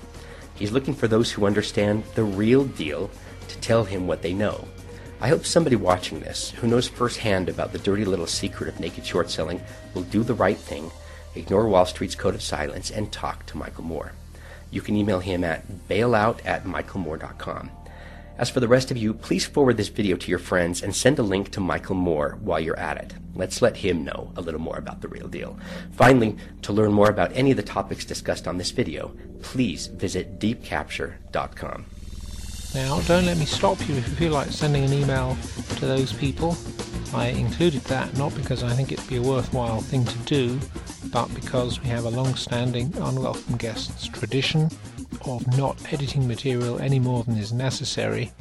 [0.54, 3.10] He's looking for those who understand the real deal
[3.48, 4.66] to tell him what they know.
[5.20, 9.06] I hope somebody watching this, who knows firsthand about the dirty little secret of naked
[9.06, 9.62] short selling,
[9.94, 10.90] will do the right thing,
[11.34, 14.12] ignore Wall Street's code of silence, and talk to Michael Moore.
[14.70, 17.70] You can email him at bailout at michaelmoore.com.
[18.38, 21.18] As for the rest of you, please forward this video to your friends and send
[21.18, 23.14] a link to Michael Moore while you're at it.
[23.34, 25.58] Let's let him know a little more about the real deal.
[25.92, 30.38] Finally, to learn more about any of the topics discussed on this video, please visit
[30.38, 31.86] deepcapture.com.
[32.74, 35.34] Now, don't let me stop you if you feel like sending an email
[35.76, 36.58] to those people.
[37.14, 40.60] I included that not because I think it'd be a worthwhile thing to do,
[41.06, 44.68] but because we have a long standing unwelcome guests tradition
[45.24, 48.32] of not editing material any more than is necessary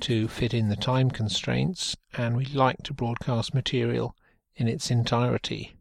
[0.00, 4.14] to fit in the time constraints, and we like to broadcast material
[4.56, 5.74] in its entirety.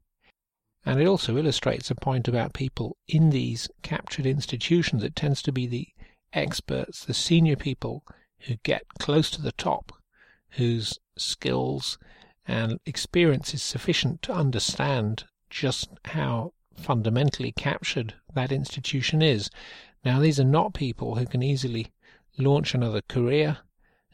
[0.86, 5.04] And it also illustrates a point about people in these captured institutions.
[5.04, 5.88] It tends to be the
[6.34, 8.04] experts, the senior people
[8.42, 9.92] who get close to the top,
[10.52, 11.98] whose skills
[12.48, 19.50] and experience is sufficient to understand just how fundamentally captured that institution is.
[20.06, 21.92] Now, these are not people who can easily
[22.38, 23.58] launch another career,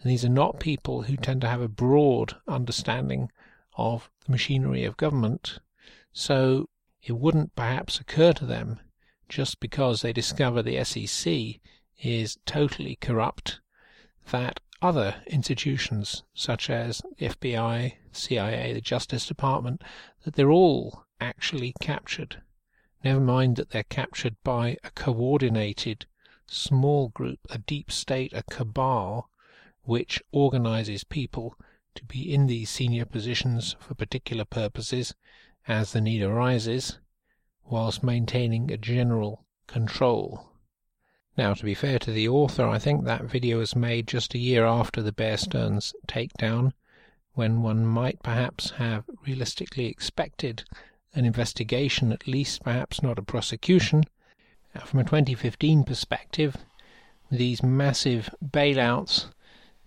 [0.01, 3.31] and these are not people who tend to have a broad understanding
[3.75, 5.59] of the machinery of government.
[6.11, 6.69] So
[7.01, 8.79] it wouldn't perhaps occur to them
[9.27, 11.59] just because they discover the SEC
[12.01, 13.59] is totally corrupt,
[14.31, 19.81] that other institutions such as FBI, CIA, the Justice Department,
[20.23, 22.41] that they're all actually captured.
[23.03, 26.05] Never mind that they're captured by a coordinated
[26.47, 29.29] small group, a deep state, a cabal,
[29.81, 31.55] which organizes people
[31.95, 35.13] to be in these senior positions for particular purposes
[35.67, 36.99] as the need arises,
[37.65, 40.47] whilst maintaining a general control.
[41.37, 44.39] Now, to be fair to the author, I think that video was made just a
[44.39, 46.71] year after the Bear Stearns takedown,
[47.33, 50.63] when one might perhaps have realistically expected
[51.15, 54.03] an investigation, at least perhaps not a prosecution.
[54.73, 56.57] Now, from a 2015 perspective,
[57.29, 59.27] these massive bailouts,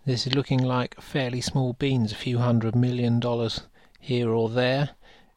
[0.04, 3.62] this is looking like fairly small beans, a few hundred million dollars
[3.98, 4.90] here or there,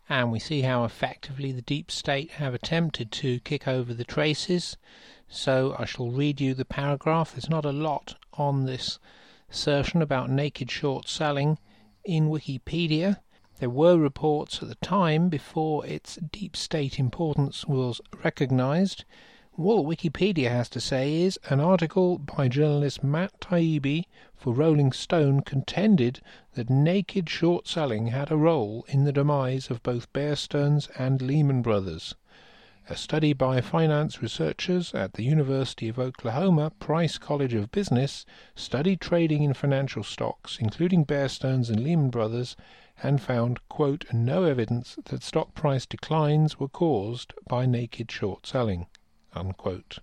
[0.07, 4.77] and we see how effectively the deep state have attempted to kick over the traces.
[5.27, 7.33] So I shall read you the paragraph.
[7.33, 8.99] There's not a lot on this
[9.49, 11.57] assertion about naked short selling
[12.03, 13.17] in Wikipedia.
[13.59, 19.03] There were reports at the time before its deep state importance was recognized.
[19.51, 25.41] What Wikipedia has to say is an article by journalist Matt Taibbi for Rolling Stone
[25.41, 26.21] contended
[26.53, 31.21] that naked short selling had a role in the demise of both Bear Stearns and
[31.21, 32.15] Lehman Brothers.
[32.89, 39.01] A study by finance researchers at the University of Oklahoma Price College of Business studied
[39.01, 42.55] trading in financial stocks, including Bear Stearns and Lehman Brothers,
[43.01, 48.87] and found, quote, no evidence that stock price declines were caused by naked short selling.
[49.33, 49.99] Unquote.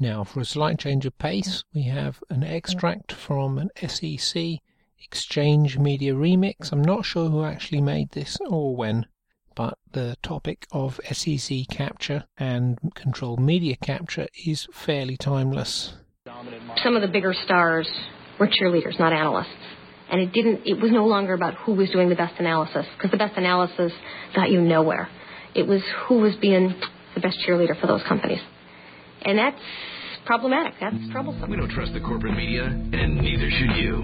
[0.00, 4.58] Now, for a slight change of pace, we have an extract from an SEC
[4.98, 6.72] Exchange Media remix.
[6.72, 9.06] I'm not sure who actually made this or when
[9.54, 15.94] but the topic of SEC capture and controlled media capture is fairly timeless.
[16.82, 17.88] Some of the bigger stars
[18.38, 19.48] were cheerleaders, not analysts.
[20.10, 23.10] And it didn't, it was no longer about who was doing the best analysis, because
[23.10, 23.92] the best analysis
[24.34, 25.08] got you nowhere.
[25.54, 26.74] It was who was being
[27.14, 28.40] the best cheerleader for those companies.
[29.22, 29.60] And that's
[30.26, 30.74] problematic.
[30.80, 31.50] That's troublesome.
[31.50, 34.02] We don't trust the corporate media, and neither should you.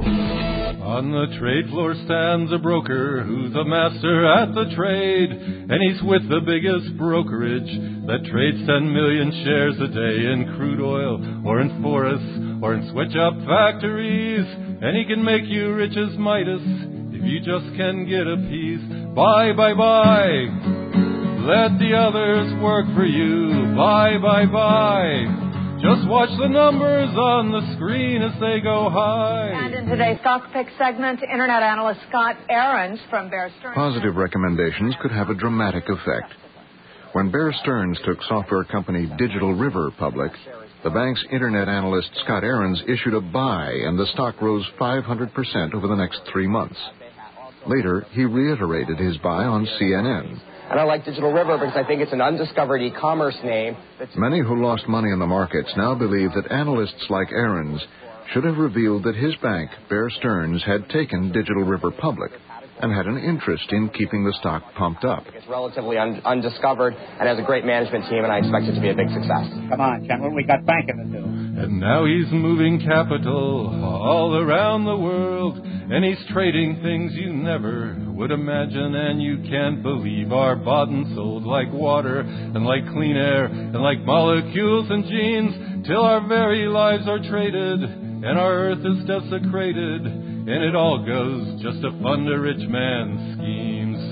[0.80, 6.02] On the trade floor stands a broker who's a master at the trade, and he's
[6.02, 7.68] with the biggest brokerage
[8.06, 12.90] that trades 10 million shares a day in crude oil or in forests or in
[12.92, 14.46] switch up factories.
[14.82, 16.62] And he can make you rich as Midas
[17.12, 18.84] if you just can get a piece.
[19.14, 20.26] Buy, buy, buy.
[21.40, 23.74] Let the others work for you.
[23.76, 25.46] Buy, buy, buy.
[25.80, 29.48] Just watch the numbers on the screen as they go high.
[29.48, 33.74] And in today's stock pick segment, internet analyst Scott Ehrens from Bear Stearns.
[33.74, 36.34] Positive recommendations could have a dramatic effect.
[37.14, 40.32] When Bear Stearns took software company Digital River public,
[40.82, 45.86] the bank's internet analyst Scott Ehrens issued a buy and the stock rose 500% over
[45.86, 46.78] the next three months.
[47.66, 50.40] Later, he reiterated his buy on CNN.
[50.70, 53.76] And I like Digital River because I think it's an undiscovered e-commerce name.
[54.16, 57.80] Many who lost money in the markets now believe that analysts like Ehrens
[58.32, 62.30] should have revealed that his bank, Bear Stearns, had taken Digital River public
[62.80, 65.24] and had an interest in keeping the stock pumped up.
[65.34, 68.80] It's relatively un- undiscovered and has a great management team, and I expect it to
[68.80, 69.46] be a big success.
[69.68, 71.24] Come on, gentlemen, we got banking to do.
[71.24, 77.96] And now he's moving capital all around the world, and he's trading things you never
[78.08, 83.16] would imagine, and you can't believe are bought and sold like water, and like clean
[83.16, 88.84] air, and like molecules and genes, till our very lives are traded, and our earth
[88.84, 94.02] is desecrated, and it all goes just to fund a rich man's schemes.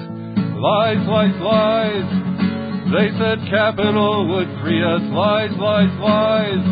[0.54, 2.08] Lies, lies, lies.
[2.94, 5.02] They said capital would free us.
[5.10, 6.62] Lies, lies, lies.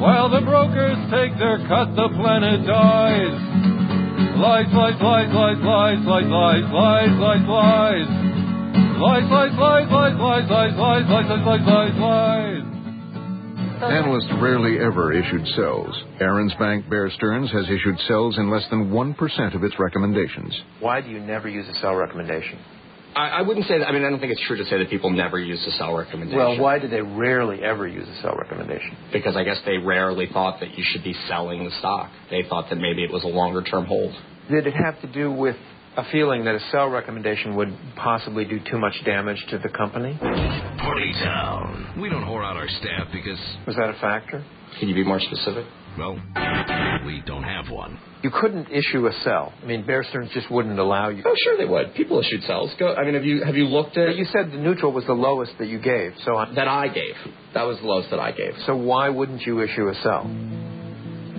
[0.00, 3.36] While the brokers take their cut, the planet dies.
[4.40, 8.08] Lies, lies, lies, lies, lies, lies, lies, lies, lies, lies.
[8.96, 12.75] Lies, lies, lies, lies, lies, lies, lies, lies, lies, lies, lies.
[13.82, 15.94] Analysts rarely ever issued sells.
[16.20, 20.58] Ehrens' Bank Bear Stearns has issued sells in less than 1% of its recommendations.
[20.80, 22.58] Why do you never use a sell recommendation?
[23.14, 23.86] I, I wouldn't say that.
[23.86, 25.94] I mean, I don't think it's true to say that people never use a sell
[25.94, 26.38] recommendation.
[26.38, 28.96] Well, why do they rarely ever use a sell recommendation?
[29.12, 32.10] Because I guess they rarely thought that you should be selling the stock.
[32.30, 34.14] They thought that maybe it was a longer term hold.
[34.50, 35.56] Did it have to do with
[35.96, 40.16] a feeling that a sell recommendation would possibly do too much damage to the company?
[40.20, 41.98] Party Town.
[42.00, 43.38] We don't whore out our staff because.
[43.66, 44.44] Was that a factor?
[44.78, 45.64] Can you be more specific?
[45.98, 46.20] Well,
[47.06, 47.98] we don't have one.
[48.22, 49.54] You couldn't issue a sell.
[49.62, 51.22] I mean, Bear Stearns just wouldn't allow you.
[51.24, 51.94] Oh, sure they would.
[51.94, 52.70] People issued sells.
[52.78, 52.94] Go.
[52.94, 54.08] I mean, have you have you looked at?
[54.08, 56.12] But you said the neutral was the lowest that you gave.
[56.24, 57.14] So I, that I gave.
[57.54, 58.52] That was the lowest that I gave.
[58.66, 60.26] So why wouldn't you issue a sell?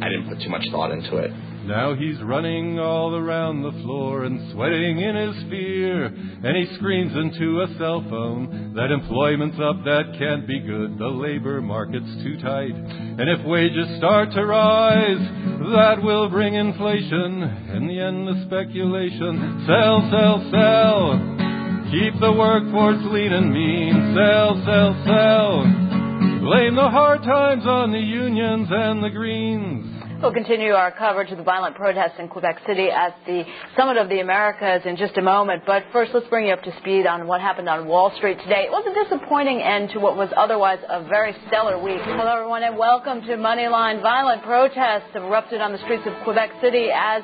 [0.01, 1.31] I didn't put too much thought into it.
[1.67, 6.05] Now he's running all around the floor and sweating in his fear.
[6.05, 10.97] And he screams into a cell phone that employment's up, that can't be good.
[10.97, 12.71] The labor market's too tight.
[12.71, 15.19] And if wages start to rise,
[15.75, 17.43] that will bring inflation.
[17.75, 19.67] In the end, the speculation.
[19.67, 21.19] Sell, sell, sell.
[21.91, 24.15] Keep the workforce lean and mean.
[24.15, 25.63] Sell, sell, sell.
[26.47, 29.86] Blame the hard times on the unions and the Greens.
[30.19, 33.43] We'll continue our coverage of the violent protests in Quebec City at the
[33.77, 35.61] Summit of the Americas in just a moment.
[35.63, 38.65] But first, let's bring you up to speed on what happened on Wall Street today.
[38.65, 42.01] It was a disappointing end to what was otherwise a very stellar week.
[42.01, 44.01] Hello, everyone, and welcome to Moneyline.
[44.01, 47.21] Violent protests have erupted on the streets of Quebec City as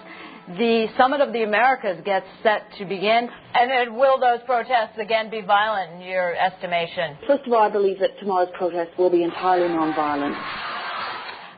[0.59, 3.27] the Summit of the Americas gets set to begin.
[3.55, 7.17] And then will those protests again be violent in your estimation?
[7.25, 10.72] First of all, I believe that tomorrow's protests will be entirely nonviolent.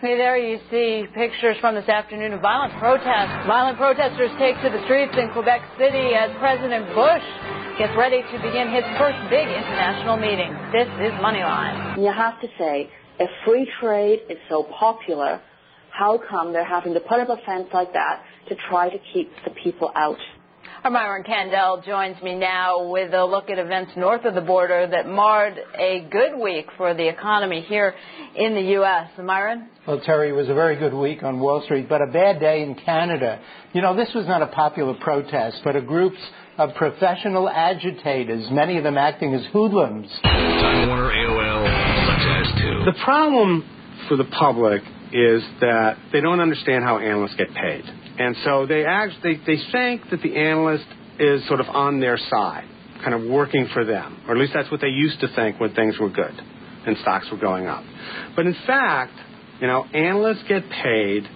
[0.06, 3.42] Okay, there you see pictures from this afternoon of violent protests.
[3.50, 7.26] Violent protesters take to the streets in Quebec City as President Bush
[7.82, 10.54] gets ready to begin his first big international meeting.
[10.70, 11.98] This is Moneyline.
[11.98, 12.88] You have to say,
[13.18, 15.42] if free trade is so popular,
[15.90, 19.32] how come they're having to put up a fence like that to try to keep
[19.44, 20.22] the people out?
[20.86, 24.86] Our Myron Kandel joins me now with a look at events north of the border
[24.86, 27.96] that marred a good week for the economy here
[28.36, 29.10] in the U.S.
[29.18, 29.68] Myron?
[29.88, 32.62] Well, Terry, it was a very good week on Wall Street, but a bad day
[32.62, 33.42] in Canada.
[33.74, 36.14] You know, this was not a popular protest, but a group
[36.60, 40.08] of professional agitators, many of them acting as hoodlums.
[40.22, 42.92] Time Warner, AOL, such as too.
[42.92, 43.68] The problem
[44.08, 47.86] for the public is that they don't understand how analysts get paid.
[48.18, 50.86] And so they actually they, they think that the analyst
[51.20, 52.68] is sort of on their side,
[53.04, 55.74] kind of working for them, or at least that's what they used to think when
[55.74, 56.34] things were good
[56.86, 57.84] and stocks were going up.
[58.36, 59.14] But in fact,
[59.60, 61.28] you know, analysts get paid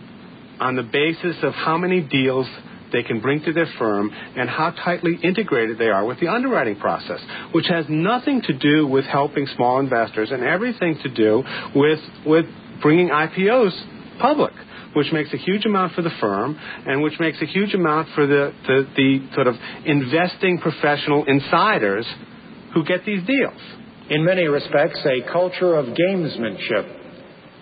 [0.60, 2.48] on the basis of how many deals
[2.92, 6.76] they can bring to their firm and how tightly integrated they are with the underwriting
[6.78, 7.20] process,
[7.52, 11.44] which has nothing to do with helping small investors and everything to do
[11.76, 12.46] with with
[12.82, 14.54] bringing IPOs public,
[14.94, 18.26] which makes a huge amount for the firm and which makes a huge amount for
[18.26, 22.06] the, the, the sort of investing professional insiders
[22.74, 23.62] who get these deals.
[24.10, 26.98] In many respects, a culture of gamesmanship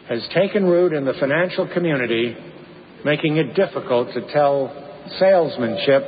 [0.10, 2.36] has taken root in the financial community,
[3.04, 4.72] making it difficult to tell
[5.20, 6.04] salesmanship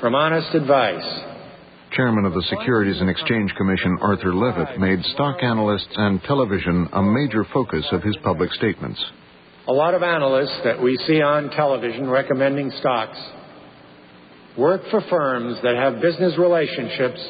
[0.00, 1.24] from honest advice.
[1.92, 7.02] Chairman of the Securities and Exchange Commission, Arthur Levitt, made stock analysts and television a
[7.02, 9.02] major focus of his public statements.
[9.68, 13.18] A lot of analysts that we see on television recommending stocks
[14.56, 17.20] work for firms that have business relationships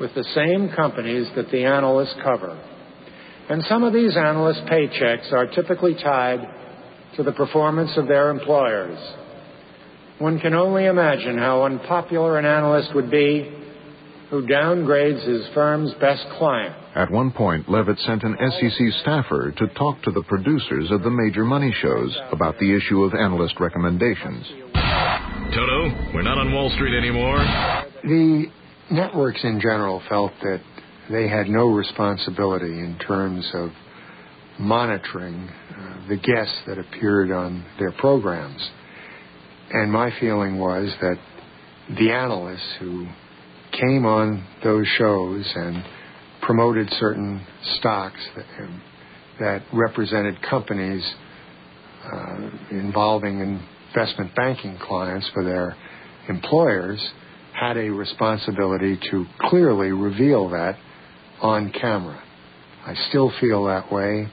[0.00, 2.58] with the same companies that the analysts cover.
[3.50, 6.40] And some of these analysts' paychecks are typically tied
[7.16, 8.98] to the performance of their employers.
[10.18, 13.59] One can only imagine how unpopular an analyst would be
[14.30, 16.74] who downgrades his firm's best client.
[16.94, 21.10] At one point, Levitt sent an SEC staffer to talk to the producers of the
[21.10, 24.46] major money shows about the issue of analyst recommendations.
[24.74, 27.38] Toto, we're not on Wall Street anymore.
[28.04, 28.46] The
[28.92, 30.60] networks in general felt that
[31.10, 33.70] they had no responsibility in terms of
[34.60, 38.70] monitoring uh, the guests that appeared on their programs.
[39.72, 41.18] And my feeling was that
[41.98, 43.08] the analysts who
[43.72, 45.84] came on those shows and
[46.42, 47.44] promoted certain
[47.78, 48.46] stocks that,
[49.38, 51.04] that represented companies
[52.04, 53.60] uh, involving
[53.90, 55.76] investment banking clients for their
[56.28, 57.00] employers
[57.52, 60.76] had a responsibility to clearly reveal that
[61.40, 62.22] on camera.
[62.86, 64.26] I still feel that way.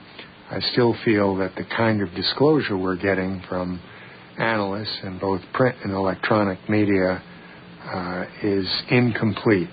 [0.49, 3.81] I still feel that the kind of disclosure we're getting from
[4.39, 7.21] analysts in both print and electronic media
[7.87, 9.69] uh, is incomplete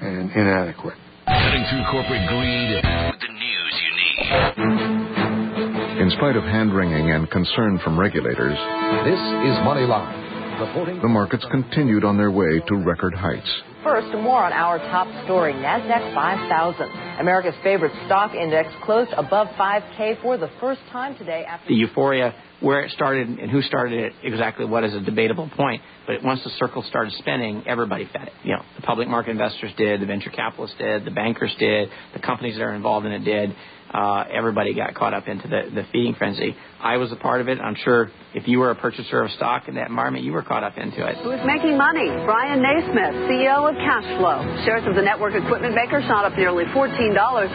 [0.00, 0.94] and inadequate.
[1.26, 2.84] Cutting through corporate greed with
[3.20, 6.02] the news you need.
[6.02, 8.56] In spite of hand wringing and concern from regulators,
[9.04, 10.60] this is Moneyline.
[10.60, 13.50] Reporting the markets continued on their way to record heights.
[13.86, 17.20] First, more on our top story NASDAQ 5000.
[17.20, 22.34] America's favorite stock index closed above 5K for the first time today after the euphoria
[22.58, 25.82] where it started and who started it exactly what is a debatable point.
[26.04, 28.32] But once the circle started spinning, everybody fed it.
[28.42, 32.18] You know, the public market investors did, the venture capitalists did, the bankers did, the
[32.20, 33.54] companies that are involved in it did
[33.96, 36.54] uh, everybody got caught up into the, the feeding frenzy.
[36.78, 37.58] I was a part of it.
[37.58, 40.62] I'm sure if you were a purchaser of stock in that environment, you were caught
[40.62, 41.16] up into it.
[41.24, 42.12] Who's making money?
[42.28, 44.66] Brian NeSmith, CEO of CacheFlow.
[44.66, 46.92] Shares of the network equipment maker shot up nearly $14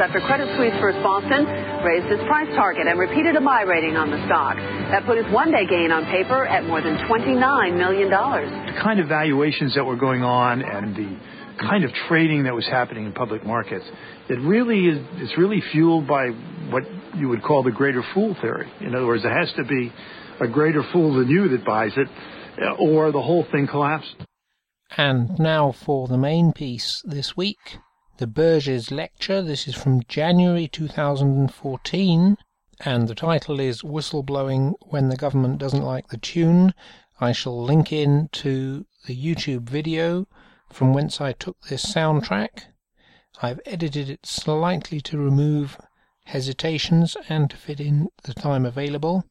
[0.02, 1.46] after Credit Suisse First Boston
[1.86, 4.58] raised its price target and repeated a buy rating on the stock.
[4.58, 7.38] That put its one-day gain on paper at more than $29
[7.78, 8.10] million.
[8.10, 12.66] The kind of valuations that were going on and the kind of trading that was
[12.68, 13.86] happening in public markets.
[14.30, 16.30] It really is it's really fueled by
[16.70, 16.84] what
[17.16, 18.72] you would call the greater fool theory.
[18.80, 19.92] In other words, there has to be
[20.40, 22.08] a greater fool than you that buys it,
[22.62, 24.14] uh, or the whole thing collapses.
[24.98, 27.78] And now for the main piece this week,
[28.18, 29.42] the Berges Lecture.
[29.42, 32.38] This is from January 2014,
[32.84, 36.74] and the title is Whistleblowing When the Government Doesn't Like the Tune.
[37.20, 40.28] I shall link in to the YouTube video
[40.74, 42.64] from whence I took this soundtrack.
[43.42, 45.78] I've edited it slightly to remove
[46.26, 49.26] hesitations and to fit in the time available.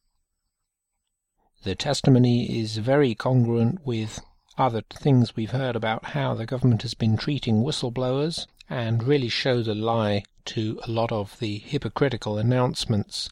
[1.62, 4.20] The testimony is very congruent with
[4.58, 9.68] other things we've heard about how the government has been treating whistleblowers and really shows
[9.68, 13.28] a lie to a lot of the hypocritical announcements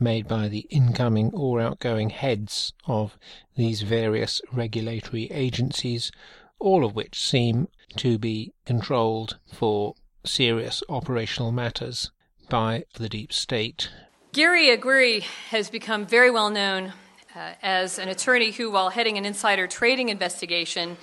[0.00, 3.18] made by the incoming or outgoing heads of
[3.56, 6.12] these various regulatory agencies
[6.58, 9.94] all of which seem to be controlled for
[10.24, 12.10] serious operational matters
[12.48, 13.90] by the deep state.
[14.32, 16.92] Gary Aguirre has become very well known
[17.34, 20.96] uh, as an attorney who, while heading an insider trading investigation,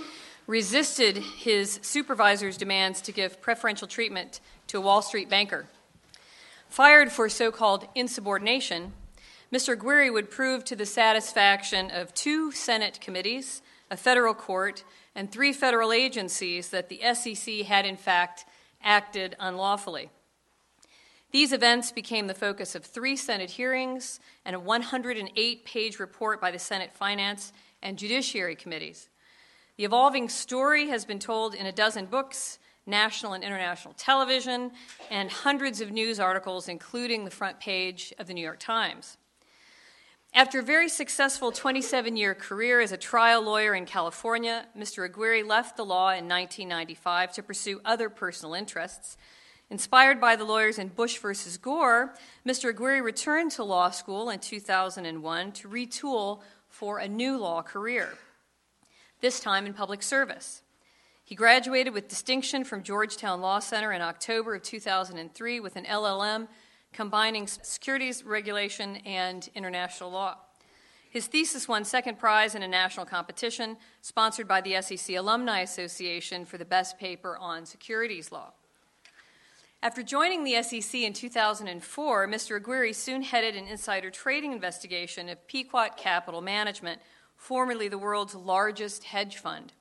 [0.48, 5.66] resisted his supervisor's demands to give preferential treatment to a Wall Street banker.
[6.70, 8.94] Fired for so called insubordination,
[9.52, 9.74] Mr.
[9.74, 14.84] Aguirre would prove to the satisfaction of two Senate committees, a federal court,
[15.16, 18.46] and three federal agencies that the SEC had, in fact,
[18.84, 20.10] acted unlawfully.
[21.32, 26.52] These events became the focus of three Senate hearings and a 108 page report by
[26.52, 27.52] the Senate Finance
[27.82, 29.10] and Judiciary Committees.
[29.78, 34.72] The evolving story has been told in a dozen books, national and international television,
[35.10, 39.18] and hundreds of news articles, including the front page of the New York Times.
[40.36, 45.06] After a very successful 27 year career as a trial lawyer in California, Mr.
[45.06, 49.16] Aguirre left the law in 1995 to pursue other personal interests,
[49.70, 52.14] Inspired by the lawyers in Bush versus Gore,
[52.46, 52.70] Mr.
[52.70, 58.10] Aguirre returned to law school in 2001 to retool for a new law career,
[59.22, 60.62] this time in public service.
[61.24, 66.48] He graduated with distinction from Georgetown Law Center in October of 2003 with an LLM
[66.96, 70.38] combining securities regulation and international law.
[71.10, 76.46] His thesis won second prize in a national competition sponsored by the SEC Alumni Association
[76.46, 78.54] for the best paper on securities law.
[79.84, 82.56] After joining the SEC in 2004, Mr.
[82.58, 87.02] Aguirre soon headed an insider trading investigation of Pequot Capital Management,
[87.36, 89.74] formerly the world's largest hedge fund.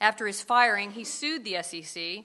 [0.00, 2.24] After his firing, he sued the SEC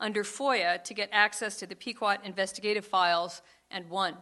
[0.00, 4.16] under FOIA to get access to the Pequot investigative files and won.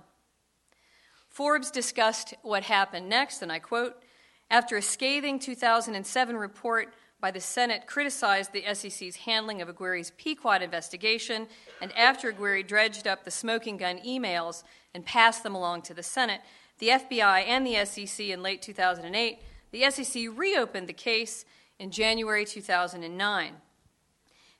[1.28, 4.02] Forbes discussed what happened next, and I quote
[4.50, 10.60] After a scathing 2007 report by the Senate criticized the SEC's handling of Aguirre's Pequot
[10.60, 11.46] investigation,
[11.80, 16.02] and after Aguirre dredged up the smoking gun emails and passed them along to the
[16.02, 16.40] Senate,
[16.78, 19.38] the FBI and the SEC in late 2008,
[19.70, 21.44] the SEC reopened the case
[21.78, 23.54] in January 2009.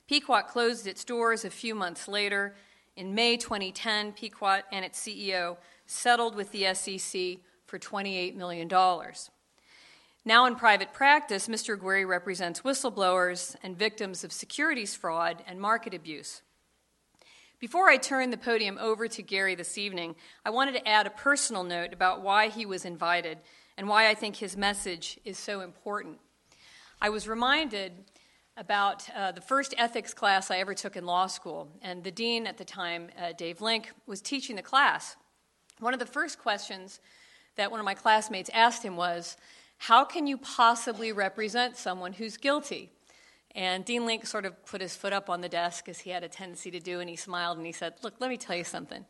[0.07, 2.55] Pequot closed its doors a few months later.
[2.95, 8.69] In May 2010, Pequot and its CEO settled with the SEC for $28 million.
[10.25, 11.73] Now, in private practice, Mr.
[11.73, 16.41] Aguirre represents whistleblowers and victims of securities fraud and market abuse.
[17.59, 21.11] Before I turn the podium over to Gary this evening, I wanted to add a
[21.11, 23.37] personal note about why he was invited
[23.77, 26.19] and why I think his message is so important.
[27.01, 27.93] I was reminded
[28.55, 32.45] about uh, the first ethics class I ever took in law school, and the dean
[32.45, 35.15] at the time, uh, Dave Link, was teaching the class.
[35.79, 36.99] One of the first questions
[37.55, 39.37] that one of my classmates asked him was,
[39.77, 42.89] how can you possibly represent someone who's guilty?
[43.55, 46.23] And Dean Link sort of put his foot up on the desk, as he had
[46.23, 48.63] a tendency to do, and he smiled and he said, Look, let me tell you
[48.63, 49.05] something.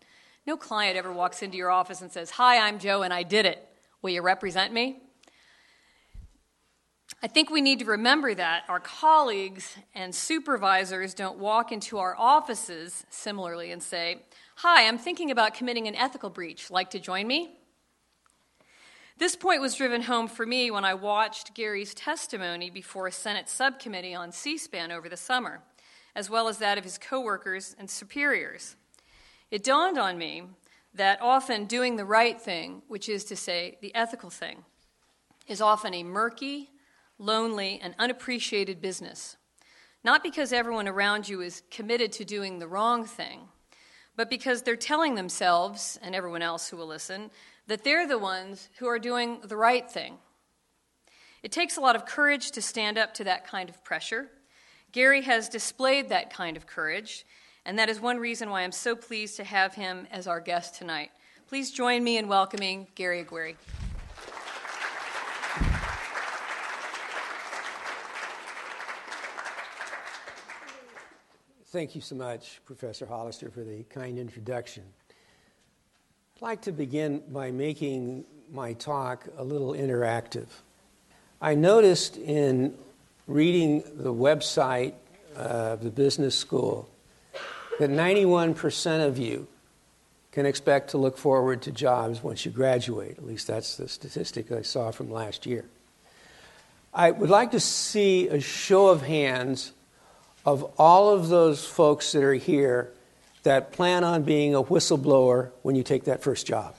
[0.45, 3.45] No client ever walks into your office and says, Hi, I'm Joe and I did
[3.45, 3.69] it.
[4.01, 5.03] Will you represent me?
[7.23, 12.17] I think we need to remember that our colleagues and supervisors don't walk into our
[12.17, 14.17] offices similarly and say,
[14.57, 16.69] Hi, I'm thinking about committing an ethical breach.
[16.69, 17.51] Like to join me?
[19.19, 23.47] This point was driven home for me when I watched Gary's testimony before a Senate
[23.47, 25.61] subcommittee on C SPAN over the summer,
[26.17, 28.75] as well as that of his coworkers and superiors.
[29.49, 30.43] It dawned on me
[30.93, 34.65] that often doing the right thing, which is to say, the ethical thing,
[35.47, 36.69] is often a murky,
[37.17, 39.37] lonely, and unappreciated business.
[40.03, 43.47] Not because everyone around you is committed to doing the wrong thing,
[44.15, 47.31] but because they're telling themselves, and everyone else who will listen,
[47.67, 50.17] that they're the ones who are doing the right thing.
[51.41, 54.29] It takes a lot of courage to stand up to that kind of pressure.
[54.91, 57.25] Gary has displayed that kind of courage,
[57.65, 60.75] and that is one reason why I'm so pleased to have him as our guest
[60.75, 61.11] tonight.
[61.47, 63.55] Please join me in welcoming Gary Aguirre.
[71.73, 74.83] Thank you so much, Professor Hollister, for the kind introduction.
[76.35, 80.45] I'd like to begin by making my talk a little interactive.
[81.41, 82.77] I noticed in
[83.25, 84.93] reading the website
[85.35, 86.87] of the business school
[87.79, 89.47] that 91% of you
[90.31, 93.17] can expect to look forward to jobs once you graduate.
[93.17, 95.65] At least that's the statistic I saw from last year.
[96.93, 99.71] I would like to see a show of hands
[100.45, 102.91] of all of those folks that are here
[103.43, 106.75] that plan on being a whistleblower when you take that first job?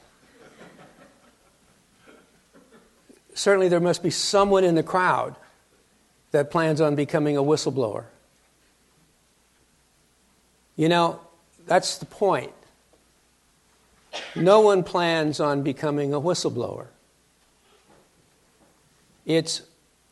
[3.34, 5.34] Certainly, there must be someone in the crowd
[6.30, 8.04] that plans on becoming a whistleblower.
[10.76, 11.20] You know,
[11.66, 12.52] that's the point.
[14.36, 16.86] No one plans on becoming a whistleblower.
[19.26, 19.62] It's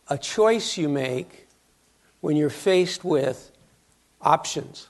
[0.08, 1.41] a choice you make
[2.22, 3.50] when you're faced with
[4.22, 4.88] options.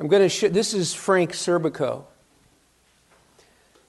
[0.00, 2.04] I'm going to show, this is Frank Serpico.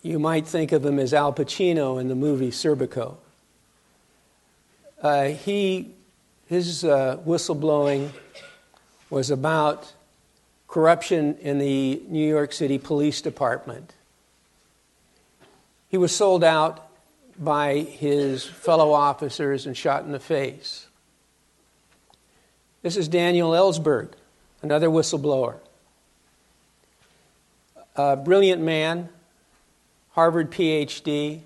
[0.02, 3.18] You might think of him as Al Pacino in the movie Serpico.
[5.02, 5.94] Uh, he,
[6.48, 8.10] his uh, whistleblowing
[9.10, 9.94] was about
[10.68, 13.94] corruption in the New York City Police Department.
[15.90, 16.90] He was sold out
[17.38, 20.87] by his fellow officers and shot in the face.
[22.84, 24.10] This is Daniel Ellsberg,
[24.62, 25.56] another whistleblower.
[27.96, 29.10] A brilliant man,
[30.12, 31.42] Harvard PhD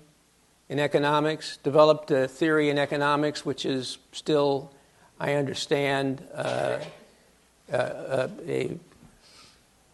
[0.68, 4.70] in economics, developed a theory in economics which is still,
[5.18, 6.78] I understand, uh,
[7.72, 8.76] uh, a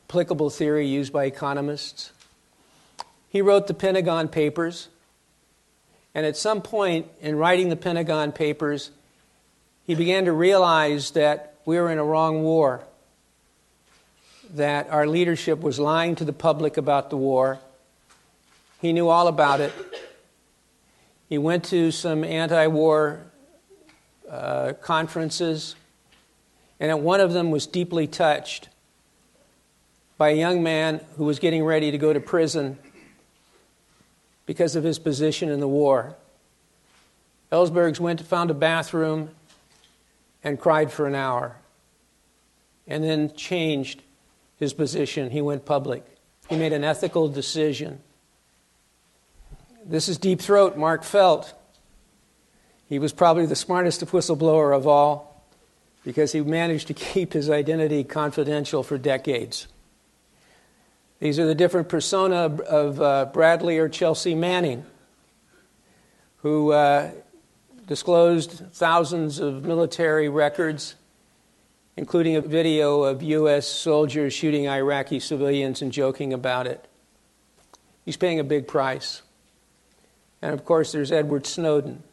[0.09, 2.11] applicable theory used by economists.
[3.29, 4.89] He wrote the Pentagon Papers,
[6.17, 8.91] and at some point in writing the Pentagon Papers,
[9.89, 12.83] he began to realize that we were in a wrong war,
[14.51, 17.59] that our leadership was lying to the public about the war.
[18.83, 19.73] He knew all about it.
[21.31, 23.23] He went to some anti war
[24.31, 25.75] uh, conferences,
[26.79, 28.69] and at one of them was deeply touched
[30.19, 32.79] by a young man who was getting ready to go to prison
[34.45, 36.15] because of his position in the war.
[37.51, 39.31] Ellsbergs went to found a bathroom
[40.49, 41.57] and cried for an hour
[42.87, 44.03] and then changed
[44.59, 45.31] his position.
[45.31, 46.05] He went public.
[46.49, 48.01] He made an ethical decision.
[49.85, 51.55] This is Deep Throat, Mark Felt.
[52.89, 55.45] He was probably the smartest whistleblower of all
[56.05, 59.69] because he managed to keep his identity confidential for decades.
[61.21, 64.85] These are the different persona of uh, Bradley or Chelsea Manning,
[66.43, 67.11] who uh,
[67.89, 70.95] disclosed thousands of military records,
[71.97, 73.67] including a video of U.S.
[73.67, 76.87] soldiers shooting Iraqi civilians and joking about it.
[78.05, 79.23] He's paying a big price.
[80.41, 82.05] And of course, there's Edward Snowden.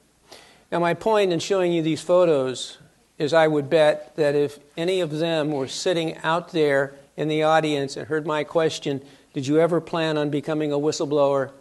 [0.72, 2.80] Now, my point in showing you these photos
[3.20, 7.44] is I would bet that if any of them were sitting out there in the
[7.44, 9.02] audience and heard my question,
[9.34, 11.52] Did you ever plan on becoming a whistleblower?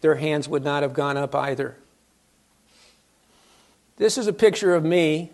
[0.00, 1.78] their hands would not have gone up either.
[3.96, 5.30] This is a picture of me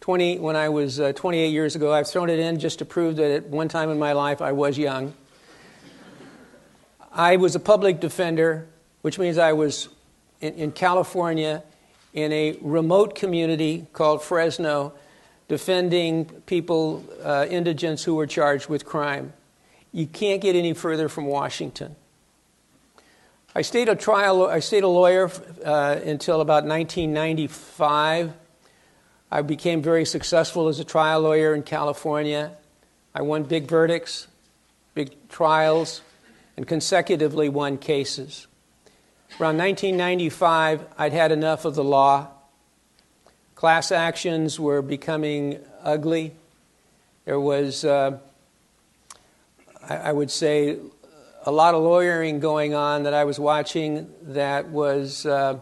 [0.00, 1.92] 20, when I was uh, 28 years ago.
[1.92, 4.52] I've thrown it in just to prove that at one time in my life I
[4.52, 5.12] was young.
[7.12, 8.66] I was a public defender,
[9.02, 9.90] which means I was
[10.40, 11.62] in, in California
[12.14, 14.94] in a remote community called Fresno
[15.48, 19.34] defending people, uh, indigents who were charged with crime.
[19.92, 21.94] You can't get any further from Washington.
[23.54, 24.46] I stayed a trial.
[24.46, 25.30] I stayed a lawyer
[25.62, 28.32] uh, until about 1995.
[29.30, 32.52] I became very successful as a trial lawyer in California.
[33.14, 34.26] I won big verdicts,
[34.94, 36.00] big trials,
[36.56, 38.46] and consecutively won cases.
[39.38, 42.28] Around 1995, I'd had enough of the law.
[43.54, 46.32] Class actions were becoming ugly.
[47.26, 48.18] There was, uh,
[49.86, 50.78] I, I would say,
[51.44, 55.58] a lot of lawyering going on that I was watching that was uh,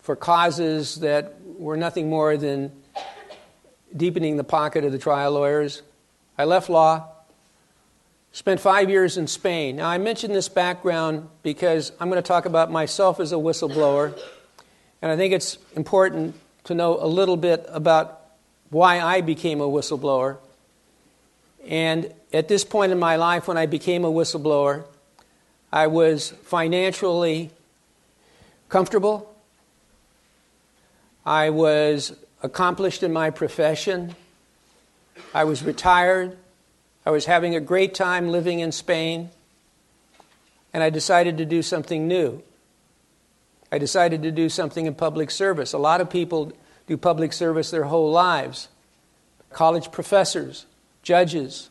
[0.00, 2.70] for causes that were nothing more than
[3.96, 5.82] deepening the pocket of the trial lawyers.
[6.38, 7.08] I left law,
[8.32, 9.76] spent five years in Spain.
[9.76, 14.16] Now, I mention this background because I'm going to talk about myself as a whistleblower,
[15.02, 16.34] and I think it's important
[16.64, 18.20] to know a little bit about
[18.70, 20.38] why I became a whistleblower.
[21.66, 24.84] And at this point in my life, when I became a whistleblower,
[25.72, 27.50] I was financially
[28.68, 29.32] comfortable.
[31.24, 34.16] I was accomplished in my profession.
[35.32, 36.36] I was retired.
[37.06, 39.30] I was having a great time living in Spain.
[40.72, 42.42] And I decided to do something new.
[43.70, 45.72] I decided to do something in public service.
[45.72, 46.52] A lot of people
[46.88, 48.68] do public service their whole lives
[49.50, 50.66] college professors,
[51.04, 51.70] judges.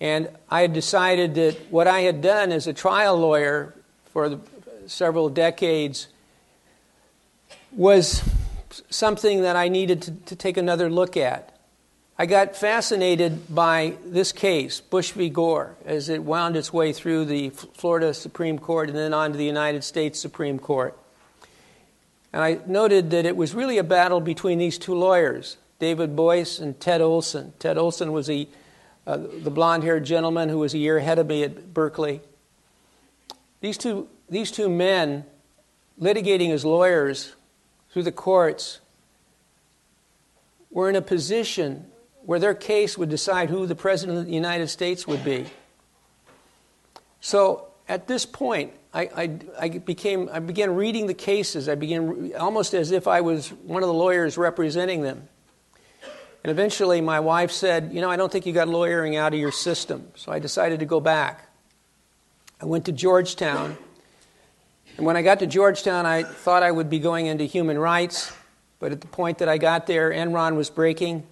[0.00, 3.74] And I had decided that what I had done as a trial lawyer
[4.12, 4.40] for the,
[4.86, 6.08] several decades
[7.72, 8.22] was
[8.90, 11.56] something that I needed to, to take another look at.
[12.18, 15.28] I got fascinated by this case, Bush v.
[15.28, 19.38] Gore, as it wound its way through the Florida Supreme Court and then on to
[19.38, 20.98] the United States Supreme Court.
[22.32, 26.58] And I noted that it was really a battle between these two lawyers, David Boies
[26.58, 27.52] and Ted Olson.
[27.58, 28.48] Ted Olson was a,
[29.06, 32.20] uh, the blond haired gentleman who was a year ahead of me at Berkeley.
[33.60, 35.24] These two, these two men,
[36.00, 37.34] litigating as lawyers
[37.90, 38.80] through the courts,
[40.70, 41.86] were in a position
[42.24, 45.46] where their case would decide who the President of the United States would be.
[47.20, 51.68] So at this point, I, I, I, became, I began reading the cases.
[51.68, 55.28] I began almost as if I was one of the lawyers representing them.
[56.46, 59.40] And eventually, my wife said, You know, I don't think you got lawyering out of
[59.40, 60.06] your system.
[60.14, 61.50] So I decided to go back.
[62.60, 63.76] I went to Georgetown.
[64.96, 68.32] And when I got to Georgetown, I thought I would be going into human rights.
[68.78, 71.26] But at the point that I got there, Enron was breaking.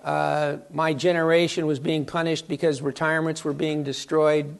[0.00, 4.56] Uh, my generation was being punished because retirements were being destroyed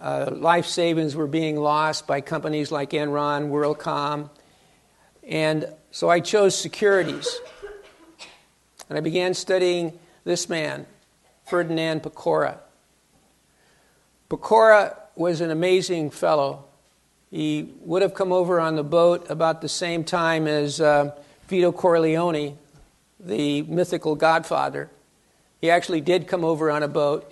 [0.00, 4.30] uh, life savings were being lost by companies like Enron, WorldCom.
[5.24, 7.28] And so I chose securities.
[8.88, 10.86] And I began studying this man,
[11.46, 12.58] Ferdinand Pecora.
[14.30, 16.64] Pecora was an amazing fellow.
[17.30, 21.14] He would have come over on the boat about the same time as uh,
[21.48, 22.56] Vito Corleone,
[23.20, 24.90] the mythical godfather.
[25.60, 27.30] He actually did come over on a boat.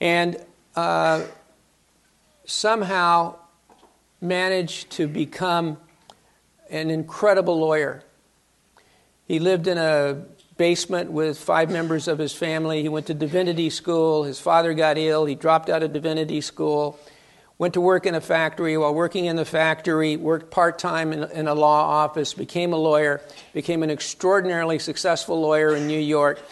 [0.00, 0.36] And
[0.74, 1.22] uh,
[2.44, 3.36] somehow
[4.20, 5.78] managed to become
[6.68, 8.02] an incredible lawyer.
[9.26, 10.24] He lived in a
[10.60, 12.82] basement with five members of his family.
[12.82, 14.24] He went to divinity school.
[14.24, 15.24] His father got ill.
[15.24, 16.98] He dropped out of divinity school.
[17.56, 18.76] Went to work in a factory.
[18.76, 22.76] While working in the factory, worked part time in, in, a law office, became a
[22.76, 23.22] lawyer,
[23.54, 26.42] became an extraordinarily successful lawyer in New York.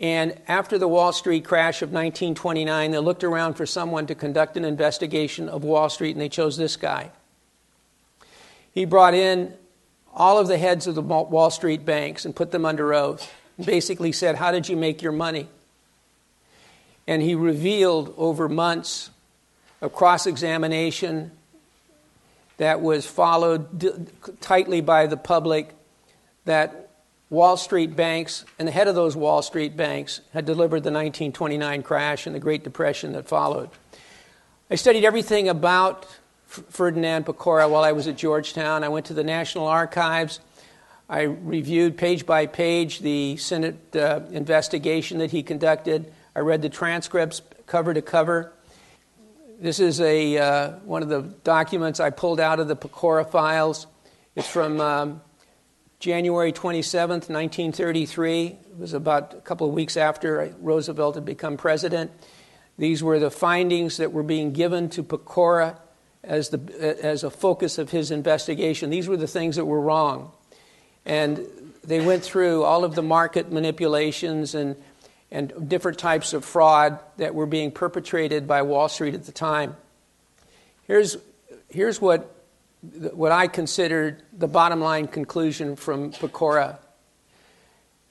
[0.00, 4.56] And after the Wall Street crash of 1929, they looked around for someone to conduct
[4.56, 7.12] an investigation of Wall Street, and they chose this guy.
[8.72, 9.54] He brought in
[10.12, 13.32] all of the heads of the Wall Street banks and put them under oath.
[13.62, 15.48] Basically said, How did you make your money?
[17.06, 19.10] And he revealed over months
[19.80, 21.32] of cross examination
[22.58, 25.74] that was followed tightly by the public
[26.44, 26.90] that
[27.30, 31.82] Wall Street banks and the head of those Wall Street banks had delivered the 1929
[31.82, 33.70] crash and the Great Depression that followed.
[34.70, 36.06] I studied everything about
[36.46, 38.84] Ferdinand Pecora while I was at Georgetown.
[38.84, 40.40] I went to the National Archives.
[41.12, 46.10] I reviewed page by page the Senate uh, investigation that he conducted.
[46.34, 48.50] I read the transcripts cover to cover.
[49.60, 53.86] This is a, uh, one of the documents I pulled out of the Pecora files.
[54.36, 55.20] It's from um,
[55.98, 58.46] January 27th, 1933.
[58.46, 62.10] It was about a couple of weeks after Roosevelt had become president.
[62.78, 65.76] These were the findings that were being given to Pecora
[66.24, 68.88] as, the, as a focus of his investigation.
[68.88, 70.32] These were the things that were wrong.
[71.04, 71.46] And
[71.84, 74.76] they went through all of the market manipulations and,
[75.30, 79.76] and different types of fraud that were being perpetrated by Wall Street at the time.
[80.86, 81.16] Here's,
[81.68, 82.34] here's what,
[83.12, 86.78] what I considered the bottom line conclusion from Pecora.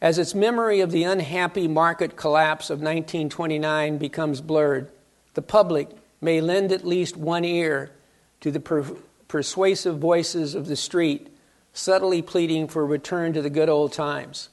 [0.02, 4.90] As its memory of the unhappy market collapse of 1929 becomes blurred,
[5.36, 5.90] the public
[6.20, 7.92] may lend at least one ear
[8.42, 8.96] to the per-
[9.28, 11.31] persuasive voices of the street,
[11.74, 14.50] subtly pleading for a return to the good old times.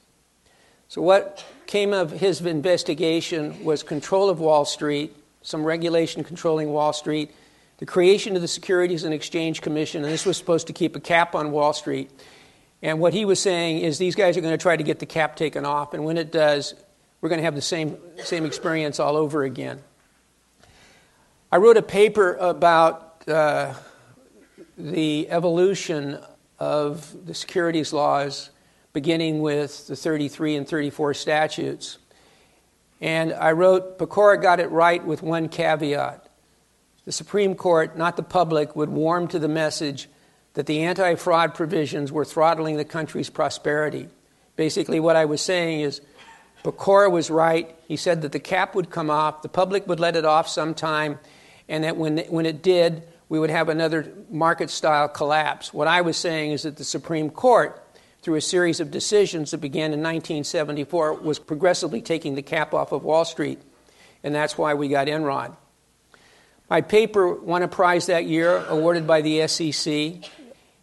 [0.87, 6.93] So, what came of his investigation was control of Wall Street, some regulation controlling Wall
[6.93, 7.31] Street,
[7.77, 10.99] the creation of the Securities and Exchange Commission, and this was supposed to keep a
[10.99, 12.09] cap on Wall Street.
[12.81, 15.05] And what he was saying is these guys are going to try to get the
[15.05, 16.73] cap taken off, and when it does,
[17.21, 19.81] we're going to have the same, same experience all over again.
[21.51, 23.73] I wrote a paper about uh,
[24.77, 26.19] the evolution
[26.59, 28.49] of the securities laws,
[28.93, 31.97] beginning with the 33 and 34 statutes.
[33.01, 36.25] And I wrote, Pecora got it right with one caveat.
[37.05, 40.09] The Supreme Court, not the public, would warm to the message
[40.53, 44.09] that the anti fraud provisions were throttling the country's prosperity.
[44.55, 46.01] Basically, what I was saying is
[46.63, 47.73] Pecora was right.
[47.87, 51.19] He said that the cap would come off, the public would let it off sometime,
[51.69, 55.71] and that when, when it did, we would have another market style collapse.
[55.73, 57.81] What I was saying is that the Supreme Court,
[58.23, 62.91] through a series of decisions that began in 1974, was progressively taking the cap off
[62.91, 63.61] of Wall Street,
[64.23, 65.55] and that's why we got Enron.
[66.69, 70.29] My paper won a prize that year, awarded by the SEC,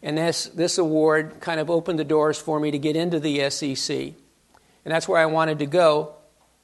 [0.03, 3.51] and this, this award kind of opened the doors for me to get into the
[3.51, 3.97] SEC.
[3.97, 6.15] And that's where I wanted to go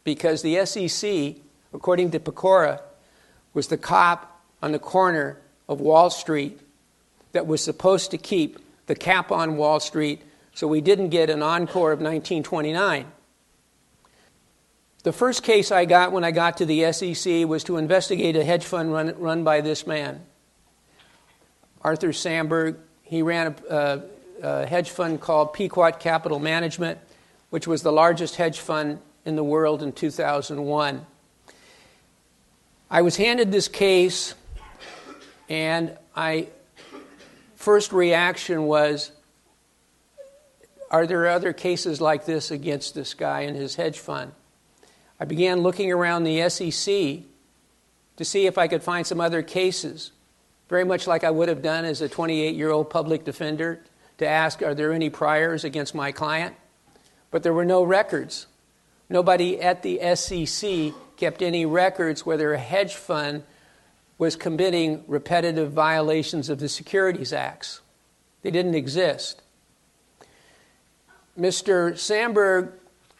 [0.05, 2.80] because the SEC, according to Pecora,
[3.53, 6.59] was the cop on the corner of Wall Street
[7.33, 10.23] that was supposed to keep the cap on Wall Street
[10.55, 13.07] so we didn't get an encore of 1929.
[15.03, 18.45] The first case I got when I got to the SEC was to investigate a
[18.45, 20.21] hedge fund run, run by this man,
[21.83, 22.77] Arthur Samberg.
[23.03, 24.03] He ran a, a,
[24.43, 26.99] a hedge fund called Pequot Capital Management,
[27.51, 31.07] which was the largest hedge fund in the world in 2001.
[32.91, 34.35] I was handed this case
[35.53, 36.49] and I
[37.57, 39.13] first reaction was
[40.91, 44.33] are there other cases like this against this guy and his hedge fund?
[45.21, 47.25] I began looking around the SEC
[48.17, 50.13] to see if I could find some other cases,
[50.71, 53.81] very much like I would have done as a 28 year old public defender,
[54.19, 56.57] to ask, are there any priors against my client?
[57.31, 58.47] But there were no records.
[59.11, 63.45] Nobody at the SEC kept any records whether a hedge fund
[64.23, 67.81] was committing repetitive violations of the Securities Acts.
[68.43, 69.43] They didn't exist.
[71.37, 71.95] Mr.
[71.95, 72.70] Samberg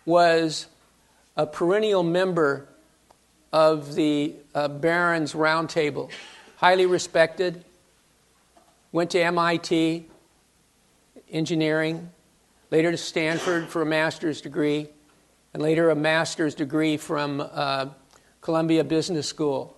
[0.07, 0.68] was
[1.36, 2.68] a perennial member
[3.53, 6.09] of the uh, Roundtable,
[6.59, 7.64] highly respected,
[8.92, 10.09] went to MIT,
[11.32, 12.11] engineering,
[12.70, 14.86] later to Stanford for a master's degree,
[15.53, 17.86] and later a master's degree from uh,
[18.40, 19.76] Columbia Business School.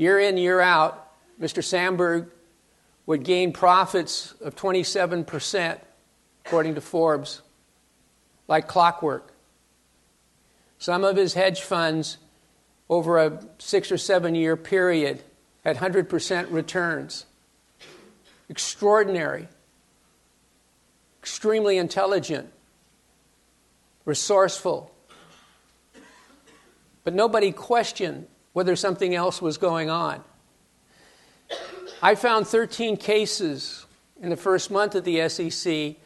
[0.00, 1.62] Year in, year out, Mr.
[1.62, 2.30] Samberg
[3.04, 5.78] would gain profits of 27%,
[6.46, 7.42] according to Forbes,
[8.48, 9.34] like clockwork.
[10.78, 12.16] Some of his hedge funds,
[12.88, 15.22] over a six or seven year period,
[15.66, 17.26] had 100% returns.
[18.48, 19.48] Extraordinary.
[21.20, 22.50] Extremely intelligent.
[24.06, 24.94] Resourceful.
[27.04, 30.22] But nobody questioned whether something else was going on.
[32.02, 33.86] I found 13 cases
[34.20, 35.96] in the first month at the SEC.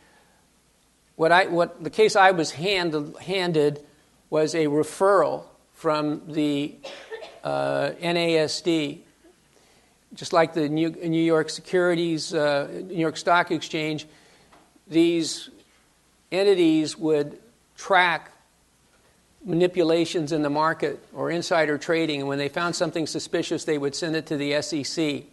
[1.17, 3.85] What, I, what the case I was hand, handed
[4.31, 6.75] was a referral from the
[7.45, 8.99] uh, NASD,
[10.15, 14.07] just like the New, New York Securities, uh, New York Stock Exchange.
[14.89, 15.51] These
[16.33, 17.39] entities would
[17.77, 18.33] track
[19.45, 23.95] manipulations in the market or insider trading, and when they found something suspicious, they would
[23.95, 25.25] send it to the SEC.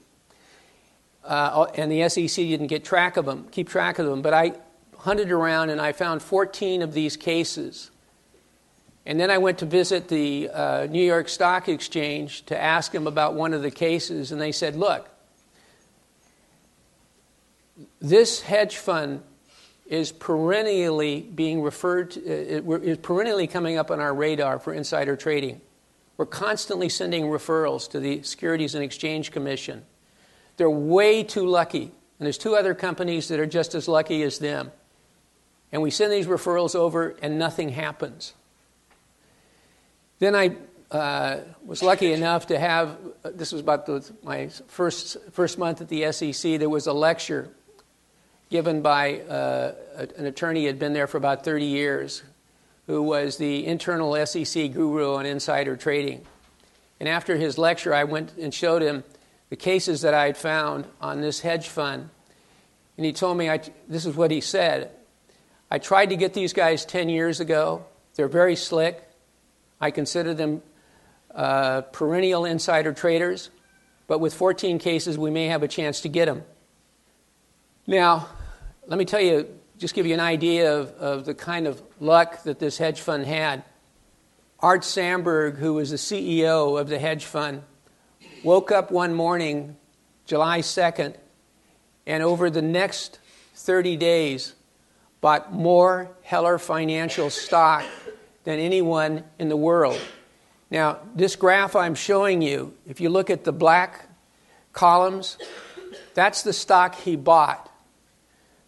[1.23, 4.21] Uh, and the SEC didn't get track of them, keep track of them.
[4.21, 4.53] But I
[4.97, 7.91] hunted around and I found 14 of these cases.
[9.05, 13.07] And then I went to visit the uh, New York Stock Exchange to ask them
[13.07, 15.09] about one of the cases, and they said, Look,
[17.99, 19.23] this hedge fund
[19.91, 22.21] is perennially being referred to,
[22.65, 25.59] uh, is perennially coming up on our radar for insider trading.
[26.15, 29.83] We're constantly sending referrals to the Securities and Exchange Commission.
[30.55, 31.81] They're way too lucky.
[31.81, 34.71] And there's two other companies that are just as lucky as them.
[35.73, 38.33] And we send these referrals over, and nothing happens.
[40.19, 40.55] Then I
[40.89, 45.89] uh, was lucky enough to have this was about the, my first, first month at
[45.89, 46.59] the SEC.
[46.59, 47.49] There was a lecture
[48.51, 49.73] given by uh,
[50.17, 52.21] an attorney who had been there for about 30 years,
[52.85, 56.23] who was the internal SEC guru on insider trading.
[56.99, 59.05] And after his lecture, I went and showed him
[59.49, 62.09] the cases that I had found on this hedge fund.
[62.97, 64.91] And he told me, I, this is what he said
[65.71, 67.85] I tried to get these guys 10 years ago.
[68.15, 69.01] They're very slick.
[69.79, 70.61] I consider them
[71.33, 73.49] uh, perennial insider traders.
[74.07, 76.43] But with 14 cases, we may have a chance to get them.
[77.87, 78.27] Now,
[78.91, 82.43] let me tell you, just give you an idea of, of the kind of luck
[82.43, 83.63] that this hedge fund had.
[84.59, 87.63] Art Samberg, who was the CEO of the hedge fund,
[88.43, 89.77] Woke up one morning,
[90.25, 91.15] July 2nd,
[92.05, 93.19] and over the next
[93.55, 94.55] 30 days,
[95.21, 97.85] bought more Heller Financial stock
[98.43, 100.01] than anyone in the world.
[100.69, 104.09] Now, this graph I'm showing you, if you look at the black
[104.73, 105.37] columns,
[106.13, 107.70] that's the stock he bought.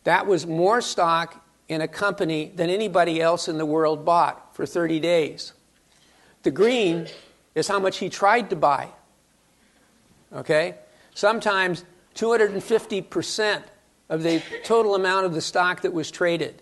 [0.04, 4.66] That was more stock in a company than anybody else in the world bought for
[4.66, 5.54] 30 days.
[6.44, 7.08] The green
[7.56, 8.90] is how much he tried to buy.
[10.34, 10.76] Okay?
[11.14, 11.86] Sometimes
[12.16, 13.64] 250%
[14.10, 16.62] of the total amount of the stock that was traded.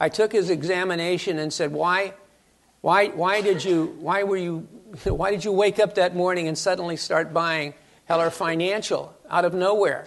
[0.00, 2.14] I took his examination and said, "Why
[2.80, 4.60] why why did you why were you
[5.04, 7.74] why did you wake up that morning and suddenly start buying
[8.04, 10.04] Heller Financial out of nowhere?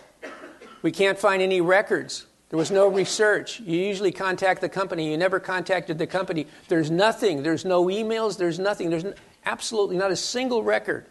[0.82, 2.26] We can't find any records.
[2.52, 3.62] There was no research.
[3.62, 5.10] You usually contact the company.
[5.10, 6.47] You never contacted the company.
[6.68, 7.43] There's nothing.
[7.43, 8.38] There's no emails.
[8.38, 8.89] There's nothing.
[8.89, 9.06] There's
[9.45, 11.06] absolutely not a single record.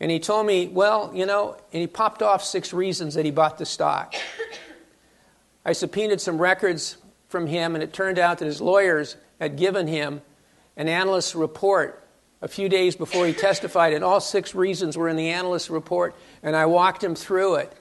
[0.00, 3.30] And he told me, well, you know, and he popped off six reasons that he
[3.30, 4.14] bought the stock.
[5.66, 6.96] I subpoenaed some records
[7.28, 10.22] from him, and it turned out that his lawyers had given him
[10.78, 12.08] an analyst's report
[12.40, 16.14] a few days before he testified, and all six reasons were in the analyst's report,
[16.42, 17.72] and I walked him through it.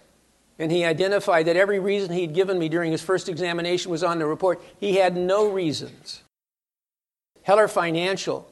[0.61, 4.19] And he identified that every reason he'd given me during his first examination was on
[4.19, 4.61] the report.
[4.79, 6.21] He had no reasons.
[7.41, 8.47] Heller Financial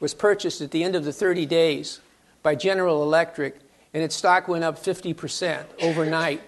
[0.00, 2.00] was purchased at the end of the 30 days
[2.42, 3.60] by General Electric,
[3.94, 6.42] and its stock went up 50% overnight,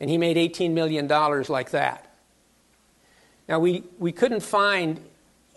[0.00, 2.12] and he made $18 million like that.
[3.48, 5.00] Now, we, we couldn't find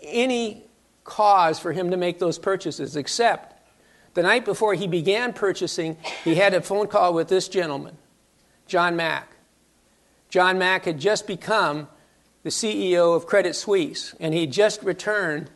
[0.04, 0.62] any
[1.02, 3.60] cause for him to make those purchases, except
[4.14, 7.98] the night before he began purchasing, he had a phone call with this gentleman,
[8.66, 9.30] John Mack.
[10.28, 11.88] John Mack had just become
[12.42, 15.50] the CEO of Credit Suisse, and he just returned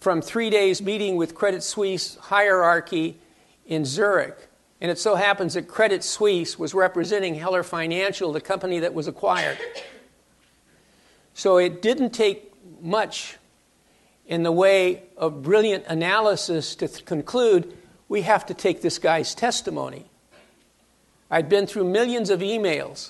[0.00, 3.18] from three days meeting with Credit Suisse hierarchy
[3.66, 4.48] in Zurich.
[4.80, 9.06] And it so happens that Credit Suisse was representing Heller Financial, the company that was
[9.06, 9.58] acquired.
[11.34, 13.36] So it didn't take much
[14.26, 17.76] in the way of brilliant analysis to th- conclude
[18.08, 20.06] we have to take this guy's testimony.
[21.34, 23.00] I'd been through millions of emails